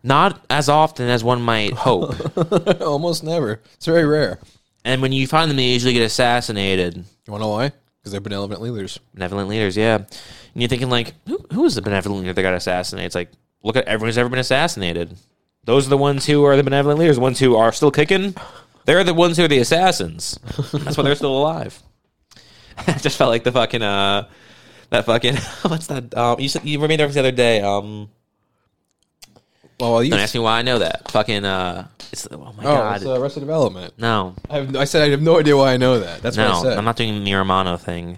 Not 0.03 0.43
as 0.49 0.69
often 0.69 1.09
as 1.09 1.23
one 1.23 1.41
might 1.41 1.73
hope. 1.73 2.15
Almost 2.81 3.23
never. 3.23 3.59
It's 3.73 3.85
very 3.85 4.05
rare. 4.05 4.39
and 4.85 5.01
when 5.01 5.11
you 5.11 5.27
find 5.27 5.49
them, 5.49 5.57
they 5.57 5.65
usually 5.65 5.93
get 5.93 6.03
assassinated. 6.03 6.95
You 6.95 7.03
want 7.31 7.41
to 7.41 7.45
know 7.45 7.51
why? 7.51 7.71
Because 7.99 8.13
they're 8.13 8.21
benevolent 8.21 8.61
leaders. 8.61 8.97
Benevolent 9.13 9.49
leaders, 9.49 9.75
yeah. 9.75 9.95
And 9.95 10.07
you're 10.55 10.69
thinking 10.69 10.89
like, 10.89 11.13
who, 11.27 11.43
who 11.51 11.65
is 11.65 11.75
the 11.75 11.81
benevolent 11.81 12.21
leader 12.21 12.33
that 12.33 12.41
got 12.41 12.53
assassinated? 12.53 13.07
It's 13.07 13.15
like, 13.15 13.31
look 13.63 13.75
at 13.75 13.85
everyone 13.85 14.07
who's 14.09 14.17
ever 14.17 14.29
been 14.29 14.39
assassinated. 14.39 15.17
Those 15.65 15.85
are 15.87 15.89
the 15.89 15.97
ones 15.97 16.25
who 16.25 16.43
are 16.45 16.55
the 16.55 16.63
benevolent 16.63 16.99
leaders. 16.99 17.17
The 17.17 17.21
ones 17.21 17.39
who 17.39 17.55
are 17.55 17.71
still 17.71 17.91
kicking. 17.91 18.35
They're 18.85 19.03
the 19.03 19.13
ones 19.13 19.37
who 19.37 19.43
are 19.43 19.47
the 19.49 19.59
assassins. 19.59 20.39
That's 20.73 20.97
why 20.97 21.03
they're 21.03 21.15
still 21.15 21.37
alive. 21.37 21.81
I 22.87 22.93
just 22.93 23.17
felt 23.17 23.29
like 23.29 23.43
the 23.43 23.51
fucking 23.51 23.81
uh, 23.81 24.27
that 24.89 25.05
fucking 25.05 25.35
what's 25.67 25.87
that? 25.87 26.15
Um, 26.17 26.39
you 26.39 26.49
said 26.49 26.63
you 26.65 26.79
made 26.79 26.91
reference 26.99 27.13
the 27.15 27.19
other 27.19 27.31
day. 27.31 27.61
Um, 27.61 28.09
Well, 29.79 30.01
you. 30.03 30.09
don't 30.11 30.19
ask 30.19 30.33
me 30.33 30.39
why 30.41 30.59
I 30.59 30.61
know 30.61 30.79
that. 30.79 31.11
Fucking 31.11 31.45
uh, 31.45 31.87
it's 32.11 32.27
oh 32.31 32.37
my 32.57 32.63
Oh, 32.63 32.75
god. 32.77 32.95
it's 32.97 33.05
uh, 33.05 33.19
Arrested 33.19 33.41
Development. 33.41 33.93
no, 33.97 34.35
I, 34.49 34.57
have, 34.57 34.75
I 34.75 34.83
said 34.85 35.03
I 35.03 35.09
have 35.09 35.21
no 35.21 35.39
idea 35.39 35.55
why 35.55 35.73
I 35.73 35.77
know 35.77 35.99
that. 35.99 36.21
That's 36.21 36.37
what 36.37 36.47
I 36.47 36.51
no, 36.51 36.63
said. 36.63 36.77
I'm 36.77 36.85
not 36.85 36.95
doing 36.95 37.23
the 37.23 37.29
Miramano 37.29 37.79
thing. 37.79 38.17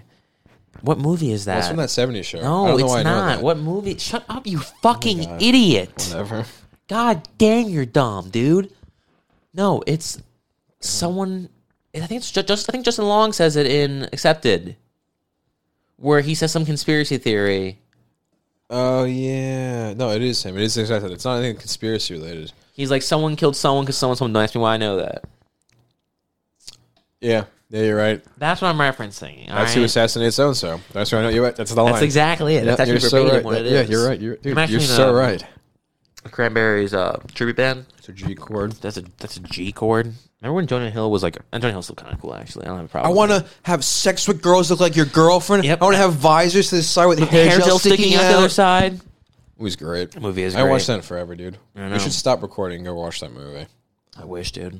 What 0.80 0.98
movie 0.98 1.32
is 1.32 1.44
that? 1.44 1.56
That's 1.56 1.68
from 1.68 1.76
that 1.76 1.88
'70s 1.90 2.24
show. 2.24 2.40
No, 2.40 2.76
it's 2.76 3.04
not. 3.04 3.38
Oh 3.38 3.42
What 3.42 3.58
movie? 3.58 3.96
Shut 3.98 4.24
up, 4.28 4.46
you 4.46 4.58
fucking 4.58 5.20
oh 5.20 5.24
God. 5.24 5.42
idiot. 5.42 6.08
Never. 6.12 6.44
God 6.88 7.28
damn, 7.38 7.68
you're 7.68 7.86
dumb, 7.86 8.30
dude. 8.30 8.72
No, 9.54 9.82
it's 9.86 10.20
someone. 10.80 11.48
I 11.94 12.00
think 12.00 12.20
it's 12.20 12.30
just, 12.30 12.48
just. 12.48 12.68
I 12.68 12.72
think 12.72 12.84
Justin 12.84 13.06
Long 13.06 13.32
says 13.32 13.56
it 13.56 13.66
in 13.66 14.08
Accepted, 14.12 14.76
where 15.96 16.20
he 16.20 16.34
says 16.34 16.50
some 16.50 16.64
conspiracy 16.64 17.18
theory. 17.18 17.78
Oh 18.70 19.04
yeah. 19.04 19.92
No, 19.92 20.10
it 20.10 20.22
is 20.22 20.42
him. 20.42 20.56
It 20.56 20.62
is 20.62 20.76
exactly. 20.78 21.12
It's 21.12 21.24
not 21.24 21.36
anything 21.38 21.58
conspiracy 21.58 22.14
related. 22.14 22.52
He's 22.72 22.90
like, 22.90 23.02
someone 23.02 23.36
killed 23.36 23.54
someone 23.54 23.84
because 23.84 23.98
someone. 23.98 24.16
Someone 24.16 24.32
don't 24.32 24.54
me 24.54 24.60
why 24.62 24.74
I 24.74 24.76
know 24.78 24.96
that. 24.96 25.24
Yeah. 27.20 27.44
Yeah, 27.72 27.84
you're 27.84 27.96
right. 27.96 28.22
That's 28.36 28.60
what 28.60 28.68
I'm 28.68 28.76
referencing. 28.76 29.48
That's 29.48 29.72
who 29.72 29.80
right? 29.80 29.86
assassinated 29.86 30.34
so 30.34 30.48
and 30.48 30.56
so. 30.56 30.78
That's 30.92 31.10
where 31.10 31.22
I 31.22 31.24
know 31.24 31.30
you're 31.30 31.42
right. 31.42 31.56
That's 31.56 31.72
the 31.72 31.82
line. 31.82 31.92
That's 31.92 32.04
exactly 32.04 32.56
it. 32.56 32.64
Yeah, 32.64 32.76
That's 32.76 32.80
actually 32.80 32.92
you're 32.92 33.00
so 33.00 33.24
verbatim 33.24 33.36
right. 33.36 33.44
what 33.44 33.54
it 33.54 33.66
is. 33.66 33.72
Yeah, 33.72 33.96
you're 33.96 34.06
right. 34.06 34.20
You're, 34.20 34.36
dude, 34.36 34.70
you're 34.70 34.80
so 34.80 35.14
right. 35.14 35.42
Cranberries 36.30 36.92
uh, 36.92 37.18
tribute 37.34 37.56
band. 37.56 37.86
It's 37.96 38.10
a 38.10 38.12
G 38.12 38.34
chord. 38.34 38.72
That's 38.72 38.98
a 38.98 39.02
that's 39.16 39.38
a 39.38 39.40
G 39.40 39.72
chord. 39.72 40.12
Remember 40.42 40.56
when 40.56 40.66
Jonah 40.66 40.90
Hill 40.90 41.10
was 41.10 41.22
like? 41.22 41.38
And 41.50 41.62
Jonah 41.62 41.72
Hill's 41.72 41.86
still 41.86 41.96
kind 41.96 42.12
of 42.12 42.20
cool 42.20 42.34
actually. 42.34 42.66
I 42.66 42.68
don't 42.68 42.76
have 42.76 42.86
a 42.86 42.88
I 42.88 42.92
problem. 42.92 43.12
I 43.12 43.16
want 43.16 43.30
to 43.30 43.46
have 43.62 43.82
sex 43.84 44.28
with 44.28 44.42
girls 44.42 44.70
look 44.70 44.78
like 44.78 44.94
your 44.94 45.06
girlfriend. 45.06 45.64
Yep. 45.64 45.80
I 45.80 45.84
want 45.84 45.94
to 45.94 45.98
have 45.98 46.12
visors 46.12 46.68
to 46.68 46.76
the 46.76 46.82
side 46.82 47.06
with, 47.06 47.20
hair, 47.20 47.48
hair 47.48 47.58
gel 47.58 47.78
sticking 47.78 48.14
out 48.14 48.22
the 48.30 48.36
other 48.36 48.48
side. 48.50 48.94
It 48.96 49.02
was 49.56 49.76
great. 49.76 50.10
That 50.10 50.20
movie 50.20 50.42
is 50.42 50.54
I 50.54 50.64
watched 50.64 50.88
that 50.88 51.04
forever, 51.04 51.34
dude. 51.34 51.56
I 51.74 51.88
know. 51.88 51.94
We 51.94 52.00
should 52.00 52.12
stop 52.12 52.42
recording 52.42 52.78
and 52.78 52.86
go 52.86 52.94
watch 52.94 53.20
that 53.20 53.32
movie. 53.32 53.66
I 54.16 54.26
wish, 54.26 54.52
dude. 54.52 54.78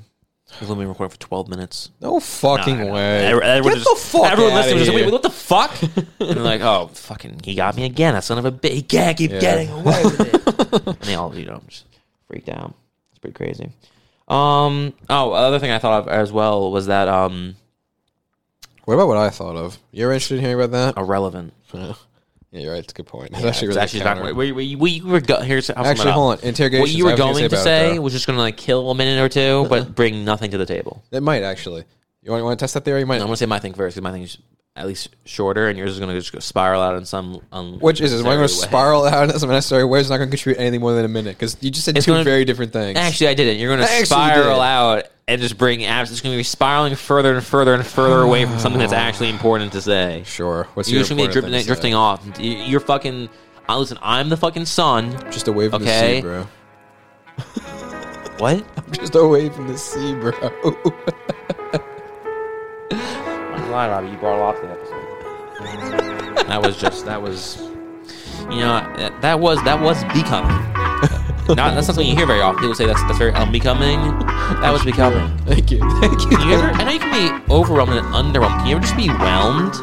We've 0.60 0.70
only 0.70 0.82
been 0.84 0.90
recording 0.90 1.10
for 1.12 1.18
12 1.18 1.48
minutes. 1.48 1.90
No 2.00 2.20
fucking 2.20 2.80
I 2.80 2.84
know. 2.84 2.92
way. 2.92 3.26
Everyone- 3.26 3.42
everyone 3.48 3.72
Get 3.78 3.84
just- 3.84 4.02
the 4.12 4.18
fuck 4.18 4.32
Everyone 4.32 4.52
outta 4.52 4.60
listening 4.62 4.78
was 4.78 4.86
just, 4.86 4.96
here. 4.96 5.06
wait, 5.06 5.12
what 5.12 5.22
the 5.22 5.30
fuck? 5.30 5.82
and 5.96 6.06
they're 6.18 6.34
like, 6.44 6.60
oh, 6.60 6.90
fucking, 6.92 7.40
he 7.44 7.54
got 7.54 7.74
me 7.76 7.84
again. 7.84 8.14
That 8.14 8.22
son 8.24 8.38
of 8.38 8.44
a 8.44 8.52
bitch. 8.52 8.72
He 8.72 8.82
can't 8.82 9.16
keep 9.16 9.30
Yeah. 9.32 9.40
getting 9.40 9.70
away 9.70 10.02
with 10.04 10.20
it. 10.20 10.86
and 10.86 10.96
they 11.00 11.14
all, 11.14 11.34
you 11.34 11.46
know, 11.46 11.62
just 11.68 11.86
freaked 12.28 12.48
out. 12.48 12.74
It's 13.10 13.18
pretty 13.18 13.34
crazy. 13.34 13.72
Um. 14.28 14.94
Oh, 15.10 15.32
other 15.32 15.58
thing 15.58 15.70
I 15.72 15.78
thought 15.78 16.02
of 16.04 16.08
as 16.08 16.30
well 16.32 16.70
was 16.70 16.86
that 16.86 17.08
um 17.08 17.56
What 18.84 18.94
about 18.94 19.08
what 19.08 19.16
I 19.18 19.30
thought 19.30 19.56
of? 19.56 19.78
You're 19.90 20.12
interested 20.12 20.38
in 20.38 20.44
hearing 20.44 20.62
about 20.62 20.70
that? 20.94 21.00
irrelevant. 21.00 21.52
Yeah, 21.74 21.94
you're 22.60 22.72
right. 22.72 22.82
It's 22.82 22.92
a 22.92 22.94
good 22.94 23.06
point. 23.06 23.30
Yeah, 23.38 23.48
actually 23.48 23.68
really 23.68 23.80
actually 23.80 24.00
counter- 24.00 24.34
We, 24.34 24.52
we, 24.52 24.76
we, 24.76 25.00
we 25.00 25.10
were 25.10 25.20
go, 25.20 25.40
here's 25.40 25.70
Actually, 25.70 26.10
hold 26.10 26.38
on. 26.38 26.44
Interrogation. 26.44 26.82
What 26.82 26.90
you 26.90 27.04
were 27.06 27.16
going 27.16 27.48
to 27.48 27.56
say 27.56 27.98
was 27.98 28.12
just 28.12 28.26
going 28.26 28.36
to 28.36 28.42
like 28.42 28.56
kill 28.56 28.90
a 28.90 28.94
minute 28.94 29.20
or 29.22 29.28
two, 29.28 29.66
but 29.68 29.94
bring 29.96 30.24
nothing 30.24 30.50
to 30.50 30.58
the 30.58 30.66
table. 30.66 31.02
It 31.10 31.22
might 31.22 31.42
actually. 31.42 31.84
You 32.22 32.30
want, 32.30 32.40
you 32.40 32.44
want 32.44 32.58
to 32.58 32.62
test 32.62 32.74
that 32.74 32.84
theory? 32.84 33.00
You 33.00 33.06
might. 33.06 33.16
I'm 33.16 33.22
going 33.22 33.32
to 33.32 33.36
say 33.38 33.46
my 33.46 33.58
thing 33.58 33.72
first 33.74 33.96
because 33.96 34.02
my 34.04 34.12
thing 34.12 34.22
is 34.22 34.38
at 34.74 34.86
least 34.86 35.08
shorter, 35.26 35.68
and 35.68 35.78
yours 35.78 35.90
is 35.92 35.98
going 35.98 36.08
to 36.14 36.18
just 36.18 36.32
go 36.32 36.38
spiral 36.38 36.80
out 36.80 36.96
in 36.96 37.04
some. 37.04 37.40
Un- 37.52 37.78
Which 37.78 38.00
is 38.00 38.12
it? 38.14 38.20
Am 38.20 38.26
I 38.26 38.36
going 38.36 38.48
to 38.48 38.54
spiral 38.54 39.04
out 39.04 39.30
in 39.30 39.38
some 39.38 39.50
unnecessary 39.50 39.84
way? 39.84 40.00
It's 40.00 40.08
not 40.08 40.16
going 40.16 40.30
to 40.30 40.36
contribute 40.36 40.60
anything 40.60 40.80
more 40.80 40.94
than 40.94 41.04
a 41.04 41.08
minute 41.08 41.36
because 41.38 41.56
you 41.60 41.70
just 41.70 41.84
said 41.84 41.96
It's 41.96 42.06
two 42.06 42.12
gonna- 42.12 42.24
very 42.24 42.44
different 42.44 42.72
things. 42.72 42.98
Actually, 42.98 43.28
I 43.28 43.34
didn't. 43.34 43.58
You're 43.58 43.76
going 43.76 43.86
to 43.86 44.06
spiral 44.06 44.60
out 44.60 45.04
and 45.28 45.40
just 45.42 45.58
bring 45.58 45.80
apps. 45.80 46.10
It's 46.10 46.20
going 46.22 46.32
to 46.32 46.38
be 46.38 46.42
spiraling 46.42 46.94
further 46.96 47.34
and 47.34 47.44
further 47.44 47.74
and 47.74 47.86
further 47.86 48.20
away 48.22 48.44
from 48.46 48.58
something 48.58 48.78
that's 48.80 48.92
actually 48.94 49.28
important 49.28 49.72
to 49.72 49.82
say. 49.82 50.22
sure. 50.24 50.66
What's 50.74 50.90
You're 50.90 51.00
just 51.00 51.10
going 51.10 51.20
to 51.22 51.28
be 51.28 51.32
drifting, 51.32 51.64
drifting 51.66 51.94
off. 51.94 52.26
You- 52.40 52.52
You're 52.56 52.80
fucking. 52.80 53.28
Uh, 53.68 53.78
listen, 53.78 53.98
I'm 54.02 54.28
the 54.30 54.36
fucking 54.36 54.64
sun. 54.66 55.12
Just 55.30 55.48
away 55.48 55.68
from 55.68 55.82
Okay. 55.82 56.20
the 56.22 56.22
sea, 56.22 56.22
bro. 56.22 56.48
What? 58.38 58.64
I'm 58.76 58.92
just 58.98 59.14
away 59.14 59.50
from 59.50 59.68
the 59.68 59.76
sea, 59.78 60.14
bro. 60.14 60.32
I'm 63.74 63.90
Robbie. 63.90 64.08
You 64.10 64.16
brought 64.18 64.60
to 64.60 64.66
the 64.66 64.72
episode. 64.72 66.46
that 66.46 66.60
was 66.62 66.76
just 66.76 67.04
that 67.06 67.20
was, 67.22 67.60
you 68.50 68.60
know, 68.60 68.80
that- 68.96 69.20
that 69.22 69.40
was 69.40 69.62
that 69.64 69.80
was 69.80 70.02
becoming. 70.12 70.50
not 71.48 71.56
that's 71.56 71.74
not 71.74 71.84
something 71.84 72.06
you 72.06 72.14
hear 72.16 72.26
very 72.26 72.40
often. 72.40 72.60
People 72.60 72.74
say 72.74 72.86
that's 72.86 73.02
that's 73.04 73.18
very 73.18 73.32
unbecoming. 73.32 74.00
That 74.60 74.70
was 74.72 74.84
becoming. 74.84 75.36
Thank 75.46 75.70
you. 75.70 75.78
Thank 76.00 76.22
you. 76.30 76.38
You 76.46 76.54
ever? 76.54 76.68
I 76.74 76.84
know 76.84 76.92
you 76.92 76.98
can 77.00 77.12
be 77.48 77.52
overwhelmed 77.52 77.92
and 77.92 78.06
underwhelmed. 78.08 78.58
Can 78.58 78.66
you 78.68 78.76
ever 78.76 78.82
just 78.82 78.96
be 78.96 79.08
whelmed? 79.08 79.74